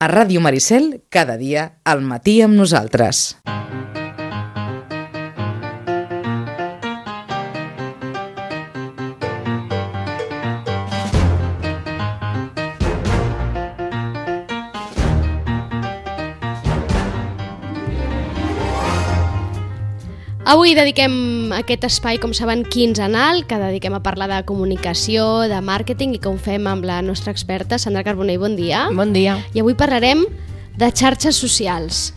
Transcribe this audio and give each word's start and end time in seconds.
A 0.00 0.06
Ràdio 0.08 0.40
Maricel, 0.40 1.02
cada 1.12 1.34
dia, 1.36 1.74
al 1.84 2.00
matí 2.00 2.38
amb 2.40 2.56
nosaltres. 2.56 3.36
Avui 20.48 20.72
dediquem 20.72 21.12
aquest 21.56 21.84
espai, 21.88 22.18
com 22.22 22.32
saben, 22.36 22.64
quinzenal, 22.68 23.44
que 23.48 23.58
dediquem 23.58 23.94
a 23.96 24.02
parlar 24.04 24.28
de 24.30 24.40
comunicació, 24.48 25.46
de 25.50 25.58
màrqueting 25.64 26.14
i 26.16 26.20
que 26.22 26.30
ho 26.30 26.38
fem 26.38 26.68
amb 26.70 26.86
la 26.86 27.00
nostra 27.02 27.32
experta, 27.34 27.78
Sandra 27.78 28.04
Carbonell. 28.06 28.40
Bon 28.42 28.56
dia. 28.58 28.86
Bon 28.94 29.14
dia. 29.16 29.38
I 29.54 29.64
avui 29.64 29.76
parlarem 29.78 30.24
de 30.80 30.90
xarxes 30.94 31.36
socials 31.36 32.10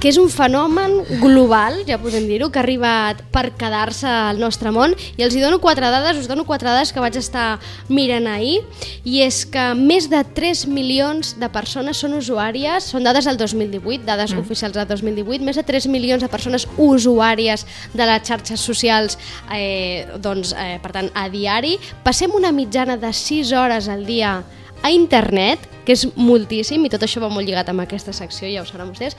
que 0.00 0.10
és 0.10 0.18
un 0.20 0.28
fenomen 0.28 0.98
global, 1.22 1.78
ja 1.88 1.96
podem 2.00 2.26
dir-ho, 2.28 2.50
que 2.52 2.60
ha 2.60 2.64
arribat 2.64 3.22
per 3.32 3.48
quedar-se 3.56 4.08
al 4.08 4.40
nostre 4.40 4.72
món 4.74 4.92
i 5.16 5.24
els 5.24 5.36
hi 5.36 5.40
dono 5.40 5.58
quatre 5.62 5.88
dades, 5.92 6.20
us 6.20 6.28
dono 6.28 6.44
quatre 6.48 6.68
dades 6.68 6.92
que 6.92 7.00
vaig 7.00 7.16
estar 7.16 7.58
mirant 7.88 8.28
ahir 8.28 8.60
i 9.08 9.22
és 9.24 9.44
que 9.48 9.70
més 9.78 10.10
de 10.12 10.20
3 10.36 10.66
milions 10.68 11.34
de 11.40 11.48
persones 11.52 12.02
són 12.02 12.18
usuàries, 12.18 12.90
són 12.92 13.08
dades 13.08 13.28
del 13.28 13.40
2018, 13.40 14.04
dades 14.04 14.34
mm. 14.34 14.44
oficials 14.44 14.76
del 14.76 14.88
2018, 14.92 15.46
més 15.46 15.56
de 15.56 15.64
3 15.64 15.88
milions 15.92 16.22
de 16.22 16.30
persones 16.32 16.68
usuàries 16.76 17.64
de 17.96 18.04
les 18.04 18.28
xarxes 18.28 18.60
socials, 18.60 19.16
eh, 19.54 20.04
doncs, 20.20 20.52
eh, 20.52 20.76
per 20.84 20.92
tant, 20.92 21.10
a 21.16 21.28
diari. 21.32 21.76
Passem 22.04 22.36
una 22.36 22.52
mitjana 22.52 22.98
de 23.00 23.12
6 23.16 23.52
hores 23.56 23.88
al 23.88 24.04
dia 24.04 24.42
a 24.82 24.90
internet, 24.92 25.62
que 25.86 25.94
és 25.96 26.04
moltíssim, 26.14 26.84
i 26.84 26.90
tot 26.92 27.02
això 27.06 27.22
va 27.22 27.32
molt 27.32 27.46
lligat 27.46 27.70
amb 27.72 27.82
aquesta 27.82 28.12
secció, 28.12 28.48
ja 28.50 28.62
ho 28.62 28.68
sabran 28.68 28.92
vostès, 28.92 29.16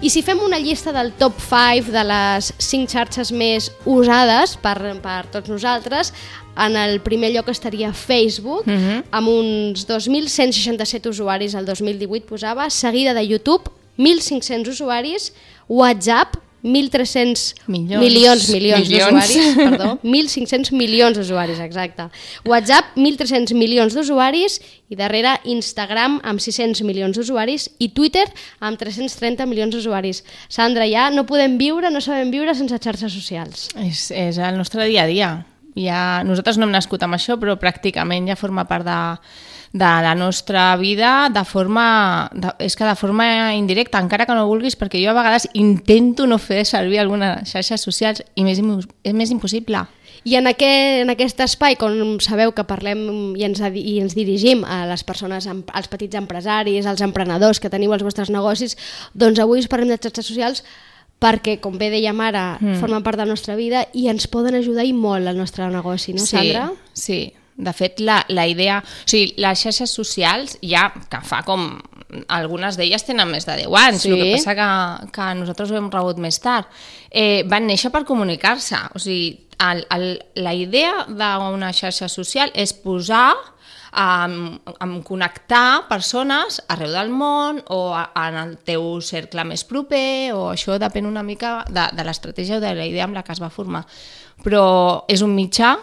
i 0.00 0.08
si 0.08 0.22
fem 0.24 0.38
una 0.40 0.58
llista 0.58 0.94
del 0.96 1.12
top 1.20 1.36
5 1.44 1.92
de 1.92 2.02
les 2.08 2.46
5 2.56 2.88
xarxes 2.88 3.30
més 3.36 3.68
usades 3.84 4.54
per, 4.62 4.78
per 5.04 5.26
tots 5.28 5.52
nosaltres, 5.52 6.14
en 6.56 6.76
el 6.80 7.02
primer 7.04 7.28
lloc 7.34 7.50
estaria 7.52 7.92
Facebook, 7.92 8.66
uh 8.66 8.72
-huh. 8.72 9.02
amb 9.10 9.28
uns 9.28 9.86
2.167 9.86 11.08
usuaris 11.08 11.54
el 11.54 11.66
2018 11.66 12.26
posava, 12.26 12.70
seguida 12.70 13.12
de 13.12 13.26
YouTube, 13.26 13.70
1.500 13.98 14.68
usuaris, 14.68 15.32
WhatsApp, 15.68 16.39
1.300 16.62 17.54
Milions. 17.66 18.02
milions, 18.02 18.48
milions 18.52 18.88
Milions. 18.88 19.10
d'usuaris, 19.10 19.56
perdó, 19.64 19.90
1.500 20.02 20.72
milions 20.76 21.16
d'usuaris, 21.16 21.60
exacte. 21.64 22.08
WhatsApp, 22.44 22.94
1.300 22.96 23.54
milions 23.56 23.94
d'usuaris 23.96 24.60
i 24.90 24.98
darrere 24.98 25.36
Instagram 25.44 26.18
amb 26.26 26.42
600 26.42 26.82
milions 26.86 27.16
d'usuaris 27.16 27.68
i 27.78 27.90
Twitter 27.96 28.26
amb 28.60 28.78
330 28.80 29.46
milions 29.50 29.74
d'usuaris. 29.74 30.24
Sandra, 30.48 30.86
ja 30.90 31.08
no 31.14 31.26
podem 31.28 31.56
viure, 31.60 31.90
no 31.90 32.00
sabem 32.04 32.30
viure 32.34 32.54
sense 32.54 32.76
xarxes 32.78 33.12
socials. 33.14 33.68
És, 33.86 34.10
és 34.10 34.38
el 34.38 34.58
nostre 34.58 34.86
dia 34.90 35.04
a 35.04 35.10
dia. 35.10 35.30
Ja, 35.80 36.20
nosaltres 36.26 36.58
no 36.58 36.66
hem 36.66 36.74
nascut 36.74 37.02
amb 37.06 37.16
això, 37.16 37.38
però 37.40 37.56
pràcticament 37.60 38.28
ja 38.28 38.36
forma 38.36 38.66
part 38.68 38.84
de, 38.84 38.98
de 39.72 39.92
la 40.04 40.14
nostra 40.18 40.76
vida 40.76 41.30
de 41.32 41.44
forma, 41.46 42.28
de, 42.34 42.50
és 42.58 42.76
que 42.76 42.84
de 42.84 42.96
forma 42.98 43.54
indirecta, 43.54 44.02
encara 44.02 44.26
que 44.26 44.34
no 44.36 44.48
vulguis, 44.50 44.76
perquè 44.76 45.00
jo 45.02 45.12
a 45.12 45.16
vegades 45.16 45.48
intento 45.54 46.26
no 46.26 46.40
fer 46.42 46.64
servir 46.68 47.00
algunes 47.00 47.48
xarxes 47.48 47.86
socials 47.86 48.24
i 48.34 48.44
més, 48.44 48.60
és 48.60 49.16
més 49.16 49.32
impossible. 49.32 49.86
I 50.24 50.36
en 50.36 50.50
aquest, 50.50 51.00
en 51.06 51.14
aquest 51.14 51.40
espai, 51.40 51.78
com 51.80 52.18
sabeu 52.20 52.52
que 52.52 52.66
parlem 52.68 53.06
i 53.40 53.46
ens, 53.46 53.62
i 53.72 53.96
ens 54.02 54.12
dirigim 54.18 54.66
a 54.68 54.82
les 54.90 55.04
persones, 55.06 55.46
als 55.48 55.88
petits 55.88 56.18
empresaris, 56.18 56.84
als 56.84 57.00
emprenedors 57.06 57.62
que 57.62 57.72
teniu 57.72 57.94
els 57.96 58.04
vostres 58.04 58.28
negocis, 58.28 58.76
doncs 59.14 59.40
avui 59.40 59.62
us 59.62 59.70
parlem 59.70 59.94
de 59.94 60.00
xarxes 60.02 60.28
socials 60.28 60.64
perquè, 61.20 61.58
com 61.60 61.76
bé 61.78 61.90
dèiem 61.92 62.20
ara, 62.24 62.44
mm. 62.60 62.78
formen 62.80 63.04
part 63.04 63.20
de 63.20 63.26
la 63.26 63.34
nostra 63.34 63.56
vida 63.58 63.84
i 63.92 64.08
ens 64.12 64.26
poden 64.32 64.56
ajudar 64.58 64.86
i 64.88 64.94
molt 64.96 65.28
al 65.28 65.38
nostre 65.38 65.68
negoci, 65.70 66.16
no, 66.16 66.24
Sandra? 66.24 66.70
Sí, 66.94 67.02
sí. 67.04 67.20
De 67.60 67.74
fet, 67.76 68.00
la, 68.00 68.22
la 68.32 68.46
idea... 68.48 68.78
O 68.80 69.10
sigui, 69.10 69.34
les 69.36 69.60
xarxes 69.60 69.92
socials 69.92 70.56
ja 70.64 70.88
que 71.10 71.20
fa 71.26 71.42
com... 71.46 71.74
Algunes 72.32 72.74
d'elles 72.74 73.04
tenen 73.06 73.28
més 73.30 73.44
de 73.46 73.54
10 73.60 73.76
anys, 73.78 74.02
Sí. 74.02 74.10
el 74.10 74.18
que 74.18 74.32
passa 74.32 74.56
que, 74.58 74.70
que 75.14 75.26
nosaltres 75.38 75.70
ho 75.70 75.76
hem 75.78 75.92
rebut 75.92 76.18
més 76.18 76.40
tard. 76.42 76.66
Eh, 77.06 77.44
van 77.46 77.68
néixer 77.68 77.92
per 77.94 78.02
comunicar-se. 78.08 78.80
O 78.96 79.02
sigui, 79.02 79.44
el, 79.62 79.84
el, 79.94 80.06
la 80.42 80.54
idea 80.56 81.04
d'una 81.06 81.70
xarxa 81.76 82.08
social 82.10 82.50
és 82.58 82.72
posar 82.74 83.36
um, 83.92 84.58
um, 84.80 85.02
connectar 85.02 85.88
persones 85.88 86.60
arreu 86.68 86.92
del 86.94 87.10
món 87.10 87.60
o 87.68 87.80
a, 87.96 88.06
en 88.28 88.38
el 88.40 88.56
teu 88.66 89.00
cercle 89.04 89.44
més 89.48 89.64
proper 89.66 90.32
o 90.36 90.50
això 90.52 90.78
depèn 90.80 91.08
una 91.08 91.24
mica 91.26 91.60
de, 91.68 91.88
de 91.96 92.06
l'estratègia 92.06 92.58
o 92.58 92.64
de 92.64 92.74
la 92.76 92.86
idea 92.86 93.06
amb 93.08 93.18
la 93.18 93.24
que 93.26 93.34
es 93.34 93.42
va 93.42 93.50
formar. 93.50 93.84
Però 94.44 95.04
és 95.10 95.22
un 95.22 95.34
mitjà 95.36 95.74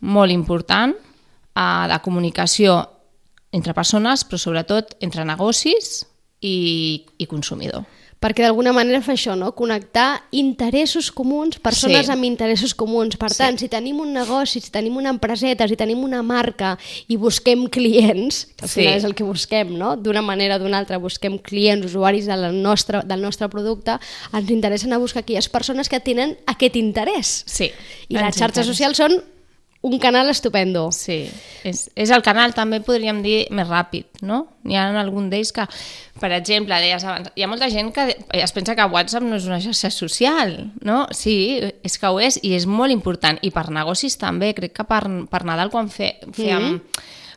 molt 0.00 0.32
important 0.32 0.94
uh, 0.96 1.86
de 1.90 2.00
comunicació 2.04 2.80
entre 3.52 3.74
persones, 3.74 4.24
però 4.24 4.38
sobretot 4.38 4.94
entre 5.04 5.26
negocis 5.26 6.04
i, 6.40 7.04
i 7.18 7.26
consumidor. 7.26 7.84
Perquè 8.20 8.44
d'alguna 8.44 8.74
manera 8.76 9.00
fa 9.00 9.14
això, 9.14 9.32
no? 9.32 9.54
Connectar 9.56 10.26
interessos 10.36 11.08
comuns, 11.10 11.56
persones 11.58 12.04
Sí. 12.04 12.12
amb 12.12 12.24
interessos 12.24 12.74
comuns. 12.74 13.16
Per 13.16 13.30
tant, 13.32 13.56
si 13.58 13.66
tenim 13.72 13.98
un 13.98 14.12
negoci, 14.12 14.60
si 14.60 14.70
tenim 14.70 14.98
una 14.98 15.08
empreseta, 15.08 15.66
si 15.66 15.74
tenim 15.74 16.04
una 16.04 16.22
marca 16.22 16.78
i 17.08 17.16
busquem 17.16 17.66
clients, 17.68 18.44
que 18.56 18.64
al 18.66 18.68
Sí. 18.68 18.80
final 18.80 18.98
és 18.98 19.04
el 19.04 19.14
que 19.14 19.24
busquem, 19.24 19.72
no? 19.78 19.96
D'una 19.96 20.20
manera 20.20 20.56
o 20.56 20.58
d'una 20.58 20.76
altra 20.76 20.98
busquem 20.98 21.38
clients, 21.38 21.86
usuaris 21.86 22.26
de 22.26 22.36
la 22.36 22.52
nostra, 22.52 23.00
del 23.00 23.22
nostre 23.22 23.48
producte, 23.48 23.98
ens 24.34 24.50
interessa 24.50 24.84
anar 24.84 24.96
a 24.96 25.00
buscar 25.00 25.20
aquelles 25.20 25.48
persones 25.48 25.88
que 25.88 25.98
tenen 25.98 26.36
aquest 26.46 26.76
interès. 26.76 27.42
Sí. 27.46 27.70
I 28.10 28.16
les 28.18 28.36
xarxes 28.36 28.66
socials 28.66 28.98
són 28.98 29.22
un 29.82 29.98
canal 29.98 30.28
estupendo. 30.28 30.90
Sí, 30.92 31.24
és, 31.64 31.86
és 31.96 32.10
el 32.12 32.22
canal 32.24 32.52
també 32.56 32.82
podríem 32.84 33.22
dir 33.24 33.46
més 33.56 33.68
ràpid, 33.68 34.20
no? 34.26 34.42
Hi 34.68 34.76
ha 34.76 34.88
algun 35.00 35.30
d'ells 35.32 35.54
que, 35.56 35.64
per 36.20 36.32
exemple, 36.36 36.76
deies 36.82 37.04
abans, 37.06 37.30
hi 37.34 37.44
ha 37.44 37.48
molta 37.48 37.70
gent 37.72 37.88
que 37.96 38.04
es 38.36 38.52
pensa 38.52 38.76
que 38.76 38.88
WhatsApp 38.92 39.24
no 39.24 39.38
és 39.40 39.48
una 39.48 39.60
xarxa 39.64 39.92
social, 39.94 40.52
no? 40.84 41.06
Sí, 41.16 41.38
és 41.86 41.96
que 41.96 42.10
ho 42.12 42.20
és 42.20 42.40
i 42.44 42.52
és 42.58 42.68
molt 42.68 42.92
important. 42.92 43.40
I 43.40 43.52
per 43.54 43.70
negocis 43.72 44.18
també, 44.20 44.52
crec 44.58 44.76
que 44.76 44.88
per, 44.88 45.04
per 45.32 45.42
Nadal 45.48 45.72
quan 45.72 45.88
fe, 45.88 46.12
fèiem, 46.36 46.76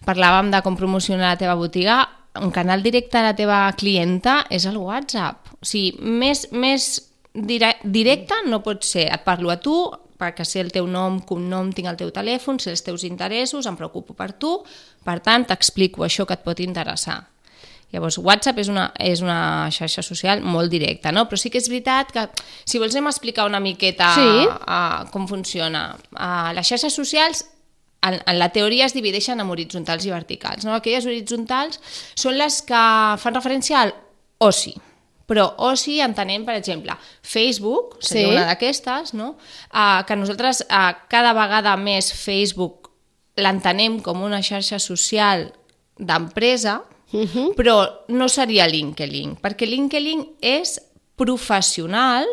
parlàvem 0.03 0.51
de 0.51 0.61
com 0.65 0.75
promocionar 0.75 1.31
la 1.31 1.39
teva 1.39 1.55
botiga, 1.55 2.01
un 2.41 2.51
canal 2.51 2.83
directe 2.83 3.19
a 3.19 3.27
la 3.29 3.35
teva 3.37 3.67
clienta 3.77 4.41
és 4.49 4.65
el 4.65 4.77
WhatsApp. 4.81 5.53
O 5.61 5.67
sigui, 5.69 5.95
més, 6.01 6.47
més 6.51 6.95
dire 7.33 7.75
directe 7.83 8.35
no 8.47 8.61
pot 8.65 8.83
ser. 8.85 9.07
Et 9.13 9.23
parlo 9.25 9.53
a 9.53 9.59
tu, 9.61 9.75
perquè 10.23 10.47
sé 10.47 10.63
el 10.63 10.71
teu 10.73 10.87
nom, 10.87 11.19
cognom, 11.27 11.69
tinc 11.75 11.91
el 11.91 11.99
teu 11.99 12.09
telèfon, 12.15 12.61
sé 12.63 12.71
els 12.73 12.85
teus 12.85 13.03
interessos, 13.07 13.67
em 13.69 13.77
preocupo 13.79 14.15
per 14.17 14.31
tu, 14.39 14.55
per 15.03 15.19
tant, 15.23 15.45
t'explico 15.51 16.07
això 16.07 16.25
que 16.25 16.37
et 16.39 16.43
pot 16.47 16.63
interessar. 16.63 17.19
Llavors, 17.93 18.17
WhatsApp 18.17 18.57
és 18.57 18.69
una, 18.73 18.87
és 18.97 19.21
una 19.21 19.69
xarxa 19.69 20.01
social 20.01 20.41
molt 20.41 20.71
directa, 20.73 21.11
no? 21.13 21.27
Però 21.29 21.37
sí 21.37 21.51
que 21.53 21.59
és 21.61 21.69
veritat 21.69 22.09
que, 22.15 22.23
si 22.65 22.81
vols 22.81 22.95
anem 22.95 23.11
a 23.11 23.13
explicar 23.13 23.45
una 23.45 23.61
miqueta 23.61 24.07
Sí. 24.17 24.47
uh, 24.49 25.03
com 25.13 25.27
funciona. 25.29 25.91
Uh, 26.09 26.49
les 26.57 26.65
xarxes 26.65 26.95
socials 26.97 27.43
en, 28.01 28.17
en 28.17 28.39
la 28.39 28.49
teoria 28.49 28.87
es 28.89 28.97
divideixen 28.97 29.39
en 29.39 29.49
horitzontals 29.53 30.07
i 30.07 30.11
verticals. 30.13 30.65
No? 30.65 30.73
Aquelles 30.73 31.05
horitzontals 31.05 31.79
són 32.17 32.39
les 32.41 32.63
que 32.65 32.81
fan 33.21 33.37
referència 33.37 33.83
al 33.83 33.93
oci. 34.41 34.73
Però 35.33 35.47
oci 35.65 35.95
entenem, 36.03 36.43
per 36.45 36.59
exemple, 36.59 36.93
Facebook, 37.25 37.95
seria 38.05 38.27
Sí. 38.27 38.31
una 38.35 38.45
d'aquestes, 38.51 39.13
no? 39.17 39.31
uh, 39.73 40.03
que 40.05 40.15
nosaltres 40.19 40.61
uh, 40.69 40.93
cada 41.09 41.33
vegada 41.33 41.73
més 41.81 42.11
Facebook 42.13 42.91
l'entenem 43.41 43.95
com 44.05 44.21
una 44.21 44.43
xarxa 44.45 44.77
social 44.79 45.47
d'empresa, 45.97 46.83
Uh 47.13 47.27
-huh. 47.29 47.53
però 47.55 47.75
no 48.09 48.27
seria 48.27 48.65
LinkedIn, 48.67 49.35
perquè 49.41 49.67
LinkedIn 49.69 50.37
és 50.41 50.79
professional 51.15 52.25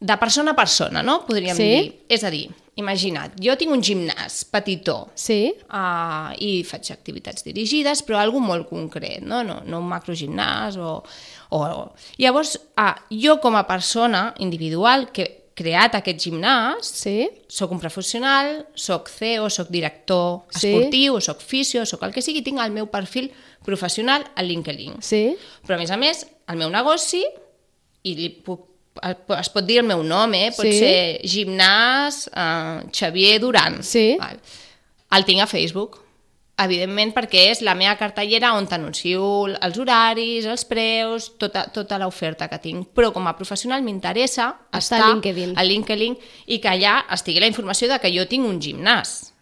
de 0.00 0.16
persona 0.18 0.50
a 0.52 0.56
persona, 0.56 1.02
no? 1.02 1.24
Podríem 1.26 1.56
Sí. 1.56 1.62
dir. 1.62 2.04
És 2.08 2.24
a 2.24 2.30
dir, 2.30 2.50
imagina't, 2.76 3.38
jo 3.40 3.54
tinc 3.56 3.72
un 3.72 3.80
gimnàs 3.84 4.42
petitó 4.52 5.08
Sí? 5.16 5.52
uh, 5.70 6.34
i 6.44 6.60
faig 6.68 6.90
activitats 6.92 7.44
dirigides, 7.46 8.02
però 8.04 8.18
algo 8.20 8.40
molt 8.44 8.68
concret, 8.68 9.22
no? 9.24 9.42
No, 9.46 9.62
no 9.64 9.80
un 9.80 9.88
macrogimnàs 9.88 10.76
o... 10.76 10.98
o... 11.56 11.60
Llavors, 12.20 12.56
uh, 12.76 12.92
jo 13.10 13.38
com 13.40 13.56
a 13.56 13.64
persona 13.68 14.28
individual 14.44 15.08
que 15.12 15.24
he 15.24 15.34
creat 15.56 15.94
aquest 15.96 16.20
gimnàs, 16.26 16.90
Sí? 17.00 17.30
sóc 17.48 17.70
un 17.72 17.80
professional, 17.80 18.66
sóc 18.76 19.08
CEO, 19.08 19.48
sóc 19.48 19.70
director 19.72 20.42
Sí. 20.52 20.68
esportiu, 20.68 21.16
sóc 21.24 21.40
fisio, 21.40 21.86
sóc 21.88 22.02
el 22.04 22.12
que 22.12 22.20
sigui, 22.20 22.42
tinc 22.44 22.60
el 22.60 22.74
meu 22.76 22.90
perfil 22.92 23.30
professional 23.64 24.26
a 24.36 24.42
LinkedIn. 24.44 25.00
Sí? 25.00 25.30
Però, 25.64 25.78
a 25.78 25.80
més 25.80 25.90
a 25.90 25.96
més, 25.96 26.26
el 26.52 26.60
meu 26.60 26.68
negoci, 26.68 27.24
i 28.04 28.12
li 28.14 28.28
puc, 28.44 28.68
es 29.38 29.48
pot 29.52 29.64
dir 29.66 29.78
el 29.82 29.86
meu 29.86 30.02
nom, 30.02 30.32
eh? 30.34 30.50
pot 30.56 30.64
Sí. 30.66 30.78
ser 30.78 31.20
Gimnàs 31.24 32.28
eh, 32.32 32.88
Xavier 32.92 33.38
Duran. 33.40 33.82
Sí. 33.82 34.16
Val. 34.20 34.38
El 35.16 35.24
tinc 35.24 35.40
a 35.42 35.46
Facebook. 35.46 36.02
evidentment 36.58 37.10
perquè 37.12 37.50
és 37.50 37.58
la 37.60 37.74
meva 37.76 37.98
cartellera 38.00 38.54
on 38.56 38.64
t'anuncio 38.66 39.44
els 39.60 39.76
horaris, 39.78 40.46
els 40.48 40.64
preus, 40.64 41.26
tota, 41.36 41.66
tota 41.70 41.98
l'oferta 42.00 42.48
que 42.48 42.56
tinc. 42.58 42.88
Però 42.96 43.10
com 43.12 43.26
a 43.28 43.34
professional 43.36 43.82
m'interessa 43.84 44.54
estar 44.72 45.02
a 45.02 45.10
LinkedIn. 45.10 45.52
a 45.54 45.62
LinkedIn 45.62 46.16
i 46.46 46.58
que 46.58 46.68
allà 46.70 47.04
estigui 47.12 47.40
la 47.40 47.46
informació 47.46 47.88
de 47.90 47.98
que 48.00 48.08
jo 48.10 48.24
tinc 48.26 48.46
un 48.48 48.58
gimnàs. 48.58 49.34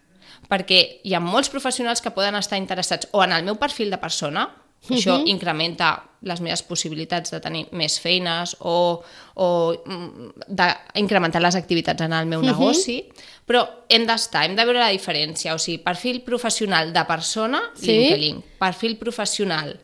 Perquè 0.49 0.99
hi 1.07 1.13
ha 1.15 1.21
molts 1.23 1.47
professionals 1.49 2.01
que 2.01 2.11
poden 2.11 2.35
estar 2.35 2.57
interessats 2.59 3.07
o 3.13 3.23
en 3.23 3.31
el 3.31 3.45
meu 3.47 3.55
perfil 3.55 3.89
de 3.89 3.97
persona, 3.97 4.49
que 4.87 4.95
això 4.99 5.19
incrementa 5.25 5.93
les 6.25 6.41
meves 6.41 6.63
possibilitats 6.65 7.29
de 7.31 7.39
tenir 7.39 7.67
més 7.77 7.99
feines 8.01 8.55
o, 8.65 9.01
o 9.35 9.47
mm, 9.85 10.45
d'incrementar 10.49 11.41
les 11.43 11.55
activitats 11.59 12.01
en 12.01 12.13
el 12.17 12.25
meu 12.25 12.41
negoci, 12.41 13.03
però 13.45 13.61
hem 13.89 14.07
d'estar, 14.09 14.45
hem 14.47 14.55
de 14.57 14.65
veure 14.65 14.81
la 14.81 14.89
diferència, 14.93 15.53
o 15.53 15.61
sigui, 15.61 15.83
perfil 15.85 16.23
professional 16.25 16.93
de 16.95 17.03
persona, 17.05 17.61
Sí. 17.77 17.91
LinkedIn, 17.91 18.41
perfil 18.59 18.97
professional 18.97 19.75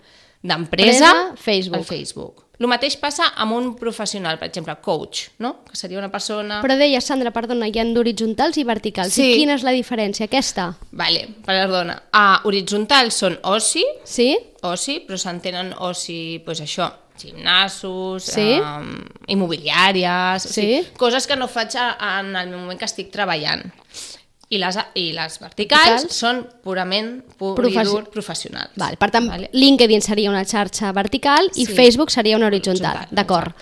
d'empresa, 0.42 1.12
Empresa, 1.12 1.36
Facebook. 1.38 1.86
Facebook. 1.86 2.46
El 2.62 2.68
mateix 2.70 2.94
passa 3.02 3.32
amb 3.42 3.56
un 3.58 3.72
professional, 3.78 4.38
per 4.38 4.48
exemple, 4.52 4.76
coach, 4.86 5.30
no? 5.42 5.64
que 5.66 5.76
seria 5.76 5.98
una 5.98 6.12
persona... 6.14 6.60
Però 6.62 6.76
deia, 6.78 7.00
Sandra, 7.02 7.32
perdona, 7.34 7.66
hi 7.66 7.80
ha 7.82 7.86
d'horitzontals 7.90 8.60
i 8.62 8.66
verticals. 8.70 9.16
Sí. 9.18 9.32
I 9.34 9.40
quina 9.40 9.56
és 9.58 9.66
la 9.66 9.74
diferència? 9.74 10.28
Aquesta? 10.30 10.68
Vale, 10.94 11.24
perdona. 11.46 11.96
Uh, 12.14 12.38
horitzontals 12.46 13.18
són 13.24 13.40
oci, 13.50 13.82
Sí? 14.06 14.36
Oci, 14.62 15.00
però 15.08 15.18
s'entenen 15.18 15.74
oci, 15.80 16.40
doncs 16.46 16.62
això, 16.62 16.92
gimnasos, 17.18 18.24
Sí. 18.24 18.60
um, 18.60 18.96
immobiliàries, 19.28 20.46
o 20.46 20.50
sigui, 20.50 20.82
Sí. 20.84 20.88
coses 20.98 21.28
que 21.28 21.36
no 21.36 21.48
faig 21.48 21.76
en 21.76 22.36
el 22.36 22.50
moment 22.52 22.80
que 22.80 22.86
estic 22.86 23.12
treballant. 23.12 23.72
I 24.50 24.58
les, 24.58 24.76
I 24.96 25.14
les 25.14 25.40
verticals, 25.40 25.86
Verticals. 25.86 26.14
són 26.14 26.42
purament 26.64 27.24
pur 27.38 27.56
Professi- 27.56 27.80
i 27.88 27.92
dur 27.94 28.10
professionals. 28.10 28.72
Val, 28.76 28.98
per 28.98 29.10
tant, 29.10 29.30
Vale? 29.30 29.50
LinkedIn 29.54 30.02
seria 30.02 30.30
una 30.30 30.44
xarxa 30.44 30.92
vertical 30.92 31.50
i 31.56 31.66
Sí. 31.66 31.74
Facebook 31.74 32.10
seria 32.12 32.36
una 32.36 32.48
horitzontal. 32.48 32.98
Horitzontal, 32.98 33.16
D'acord. 33.16 33.54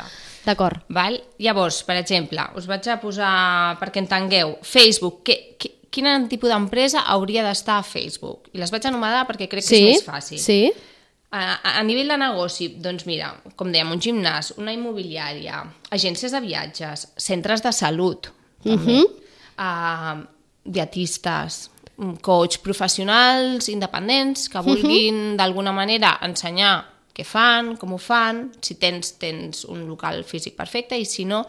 D'acord. 0.46 0.82
Val? 0.88 1.22
Llavors, 1.38 1.84
per 1.84 1.98
exemple, 1.98 2.40
us 2.56 2.66
vaig 2.66 2.88
a 2.88 3.00
posar, 3.00 3.78
perquè 3.80 3.98
entengueu, 3.98 4.58
Facebook, 4.64 5.22
que, 5.24 5.56
que, 5.60 5.79
quin 5.92 6.28
tipus 6.30 6.50
d'empresa 6.52 7.06
hauria 7.14 7.44
d'estar 7.46 7.80
a 7.80 7.84
Facebook? 7.84 8.50
I 8.54 8.62
les 8.62 8.72
vaig 8.72 8.86
anomenar 8.86 9.26
perquè 9.28 9.48
crec 9.50 9.64
que 9.66 9.76
Sí, 9.76 9.84
és 9.88 10.00
més 10.00 10.06
fàcil. 10.08 10.40
sí. 10.40 10.72
A, 11.32 11.60
a 11.78 11.84
nivell 11.86 12.08
de 12.10 12.16
negoci, 12.18 12.72
doncs 12.82 13.06
mira, 13.06 13.28
com 13.56 13.70
dèiem, 13.70 13.92
un 13.94 14.00
gimnàs, 14.02 14.56
una 14.58 14.74
immobiliària, 14.74 15.60
agències 15.94 16.32
de 16.34 16.40
viatges, 16.42 17.04
centres 17.22 17.62
de 17.62 17.72
salut, 17.72 18.32
també, 18.64 19.04
uh 19.60 20.26
dietistes, 20.70 21.70
mm, 21.98 22.20
coach 22.22 22.60
professionals 22.62 23.70
independents 23.70 24.50
que 24.50 24.62
vulguin 24.62 25.36
d'alguna 25.38 25.72
manera 25.74 26.18
ensenyar 26.22 26.86
què 27.16 27.26
fan, 27.26 27.76
com 27.78 27.94
ho 27.94 27.98
fan, 27.98 28.52
si 28.62 28.76
tens, 28.76 29.14
tens 29.18 29.66
un 29.66 29.88
local 29.88 30.24
físic 30.24 30.56
perfecte 30.56 30.98
i 31.00 31.06
si 31.06 31.26
no, 31.26 31.46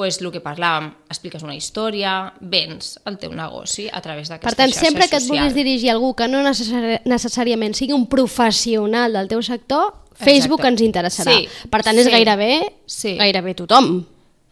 pues, 0.00 0.16
el 0.22 0.30
que 0.32 0.40
parlàvem, 0.40 0.86
expliques 1.12 1.42
una 1.44 1.52
història, 1.52 2.32
vens 2.40 2.94
el 3.04 3.18
teu 3.20 3.34
negoci 3.36 3.84
a 3.92 4.00
través 4.00 4.30
d'aquesta 4.30 4.48
Per 4.48 4.56
tant, 4.56 4.70
xarxa 4.72 4.86
sempre 4.86 5.08
que 5.10 5.18
et 5.20 5.26
vulguis 5.28 5.52
dirigir 5.52 5.90
a 5.90 5.96
algú 5.98 6.14
que 6.16 6.28
no 6.30 6.40
necessari 6.46 7.02
necessàriament 7.04 7.74
sigui 7.76 7.92
un 7.92 8.06
professional 8.08 9.12
del 9.12 9.28
teu 9.28 9.42
sector, 9.44 9.90
Facebook 10.16 10.60
Exacte. 10.60 10.70
ens 10.72 10.80
interessarà. 10.86 11.34
Sí, 11.36 11.68
per 11.68 11.82
tant, 11.84 11.98
és 12.00 12.06
sí, 12.08 12.12
gairebé, 12.14 12.48
sí. 12.86 13.12
gairebé 13.18 13.52
tothom. 13.58 13.90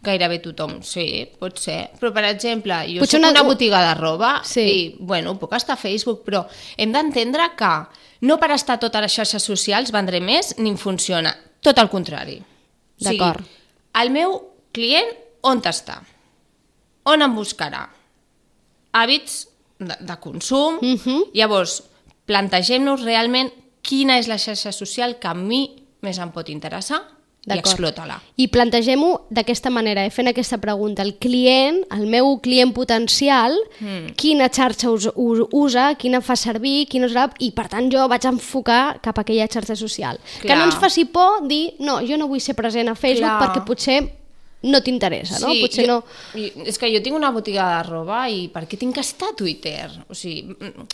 Gairebé 0.04 0.38
tothom, 0.44 0.82
sí, 0.86 1.06
pot 1.40 1.56
ser. 1.58 1.78
Però, 1.98 2.12
per 2.14 2.26
exemple, 2.28 2.76
jo 2.92 3.00
Potser 3.02 3.16
soc 3.18 3.24
una- 3.24 3.30
una, 3.32 3.42
botiga 3.48 3.80
de 3.88 3.94
roba 3.98 4.42
Sí. 4.44 4.60
i, 4.60 4.96
bueno, 5.00 5.38
puc 5.38 5.54
estar 5.56 5.74
a 5.78 5.80
Facebook, 5.80 6.24
però 6.26 6.44
hem 6.76 6.92
d'entendre 6.92 7.48
que 7.56 7.72
no 8.20 8.36
per 8.38 8.50
estar 8.52 8.76
a 8.76 8.78
totes 8.80 9.00
les 9.00 9.12
xarxes 9.16 9.42
socials 9.42 9.90
vendré 9.92 10.20
més 10.20 10.54
ni 10.58 10.68
em 10.70 10.76
funciona. 10.76 11.32
Tot 11.60 11.78
el 11.78 11.88
contrari. 11.88 12.42
D'acord. 13.00 13.44
el 13.98 14.10
meu 14.10 14.36
client 14.72 15.08
on 15.42 15.60
està? 15.62 16.00
On 17.08 17.22
em 17.22 17.34
buscarà? 17.34 17.86
Hàbits 18.92 19.46
de, 19.78 19.94
de 20.00 20.16
consum. 20.20 20.78
Mhm. 20.82 21.30
Llavors, 21.34 21.82
plantegem-nos 22.28 23.04
realment 23.04 23.52
quina 23.82 24.18
és 24.18 24.28
la 24.28 24.38
xarxa 24.38 24.72
social 24.72 25.18
que 25.18 25.28
a 25.30 25.34
mi 25.34 25.62
més 26.02 26.18
em 26.18 26.30
pot 26.34 26.48
interessar 26.52 27.00
i 27.48 27.54
explota-la. 27.56 28.18
I 28.36 28.48
plantegem-ho 28.52 29.22
d'aquesta 29.32 29.70
manera, 29.72 30.02
eh? 30.04 30.10
fent 30.12 30.28
aquesta 30.28 30.58
pregunta. 30.60 31.00
El 31.02 31.14
client, 31.16 31.78
el 31.94 32.06
meu 32.06 32.40
client 32.44 32.74
potencial, 32.74 33.54
Hmm. 33.80 34.10
quina 34.16 34.50
xarxa 34.50 34.90
us, 34.90 35.06
us, 35.14 35.46
usa, 35.52 35.94
quina 35.94 36.20
fa 36.20 36.36
servir, 36.36 36.86
quina 36.88 37.06
us 37.06 37.14
rap, 37.14 37.36
i 37.38 37.52
per 37.52 37.68
tant 37.68 37.88
jo 37.90 38.06
vaig 38.08 38.26
enfocar 38.26 39.00
cap 39.00 39.16
a 39.16 39.22
aquella 39.22 39.48
xarxa 39.48 39.76
social. 39.76 40.18
Que 40.42 40.48
Clar. 40.48 40.58
no 40.58 40.64
ens 40.64 40.76
faci 40.76 41.06
por 41.06 41.46
dir, 41.48 41.74
no, 41.78 42.00
jo 42.06 42.18
no 42.18 42.28
vull 42.28 42.40
ser 42.40 42.54
present 42.54 42.88
a 42.90 42.94
Facebook 42.94 43.38
Clar. 43.38 43.40
perquè 43.48 43.64
potser 43.64 44.17
no 44.62 44.80
t'interessa, 44.82 45.38
no? 45.38 45.52
Potser 45.62 45.86
jo, 45.86 46.00
no... 46.00 46.42
És 46.66 46.80
que 46.80 46.90
jo 46.90 47.02
tinc 47.04 47.14
una 47.16 47.30
botiga 47.34 47.68
de 47.76 47.82
roba 47.86 48.24
i 48.32 48.48
per 48.50 48.64
què 48.66 48.78
tinc 48.80 48.96
que 48.98 49.04
estar 49.06 49.30
a 49.30 49.36
Twitter? 49.38 49.86
O 50.10 50.16
sigui, 50.18 50.56
mm, 50.58 50.88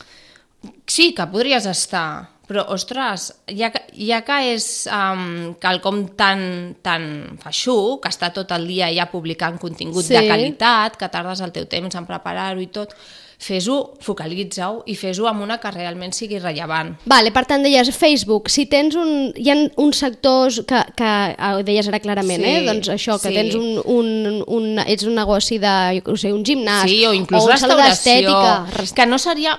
sí 0.87 1.13
que 1.17 1.27
podries 1.33 1.65
estar, 1.71 2.29
però, 2.45 2.67
ostres, 2.75 3.31
ja 3.57 3.71
que, 3.73 3.81
ja 4.05 4.21
que 4.27 4.37
és 4.53 4.67
um, 4.93 5.55
quelcom 5.61 6.03
tan, 6.19 6.75
tan 6.85 7.07
feixuc, 7.41 8.03
que 8.05 8.13
està 8.13 8.29
tot 8.37 8.53
el 8.53 8.67
dia 8.69 8.91
ja 8.93 9.09
publicant 9.09 9.57
contingut 9.63 10.05
Sí. 10.05 10.13
de 10.13 10.27
qualitat, 10.29 10.99
que 11.01 11.09
tardes 11.09 11.41
el 11.41 11.53
teu 11.57 11.65
temps 11.65 11.97
en 11.97 12.05
preparar-ho 12.09 12.61
i 12.61 12.69
tot, 12.69 12.93
fes-ho, 13.41 13.79
focalitza-ho 14.05 14.83
i 14.91 14.97
fes-ho 14.99 15.29
amb 15.31 15.45
una 15.45 15.59
que 15.63 15.71
realment 15.75 16.15
sigui 16.17 16.39
rellevant. 16.39 16.95
Vale, 17.11 17.33
per 17.35 17.45
tant, 17.51 17.65
deies 17.65 17.91
Facebook, 17.97 18.51
si 18.53 18.67
tens 18.71 18.97
un... 18.99 19.33
Hi 19.35 19.51
ha 19.51 19.59
uns 19.83 20.01
sectors 20.05 20.63
que, 20.69 20.81
que 20.97 21.11
ah, 21.11 21.55
ho 21.59 21.63
deies 21.67 21.89
ara 21.91 22.01
clarament, 22.03 22.43
Sí, 22.45 22.51
eh? 22.51 22.65
Doncs 22.67 22.91
això, 22.95 23.19
que 23.23 23.33
sí. 23.33 23.37
tens 23.37 23.59
un, 23.59 23.79
un, 23.85 24.43
un... 24.47 24.81
Ets 24.85 25.07
un 25.09 25.17
negoci 25.19 25.61
de, 25.63 25.75
jo 26.01 26.17
sé, 26.21 26.33
un 26.35 26.45
gimnàs... 26.47 26.89
Sí, 26.89 27.05
o 27.09 27.15
inclús 27.17 27.49
saló 27.61 27.79
restauració. 27.81 28.95
Que 28.95 29.07
no 29.11 29.21
seria... 29.23 29.59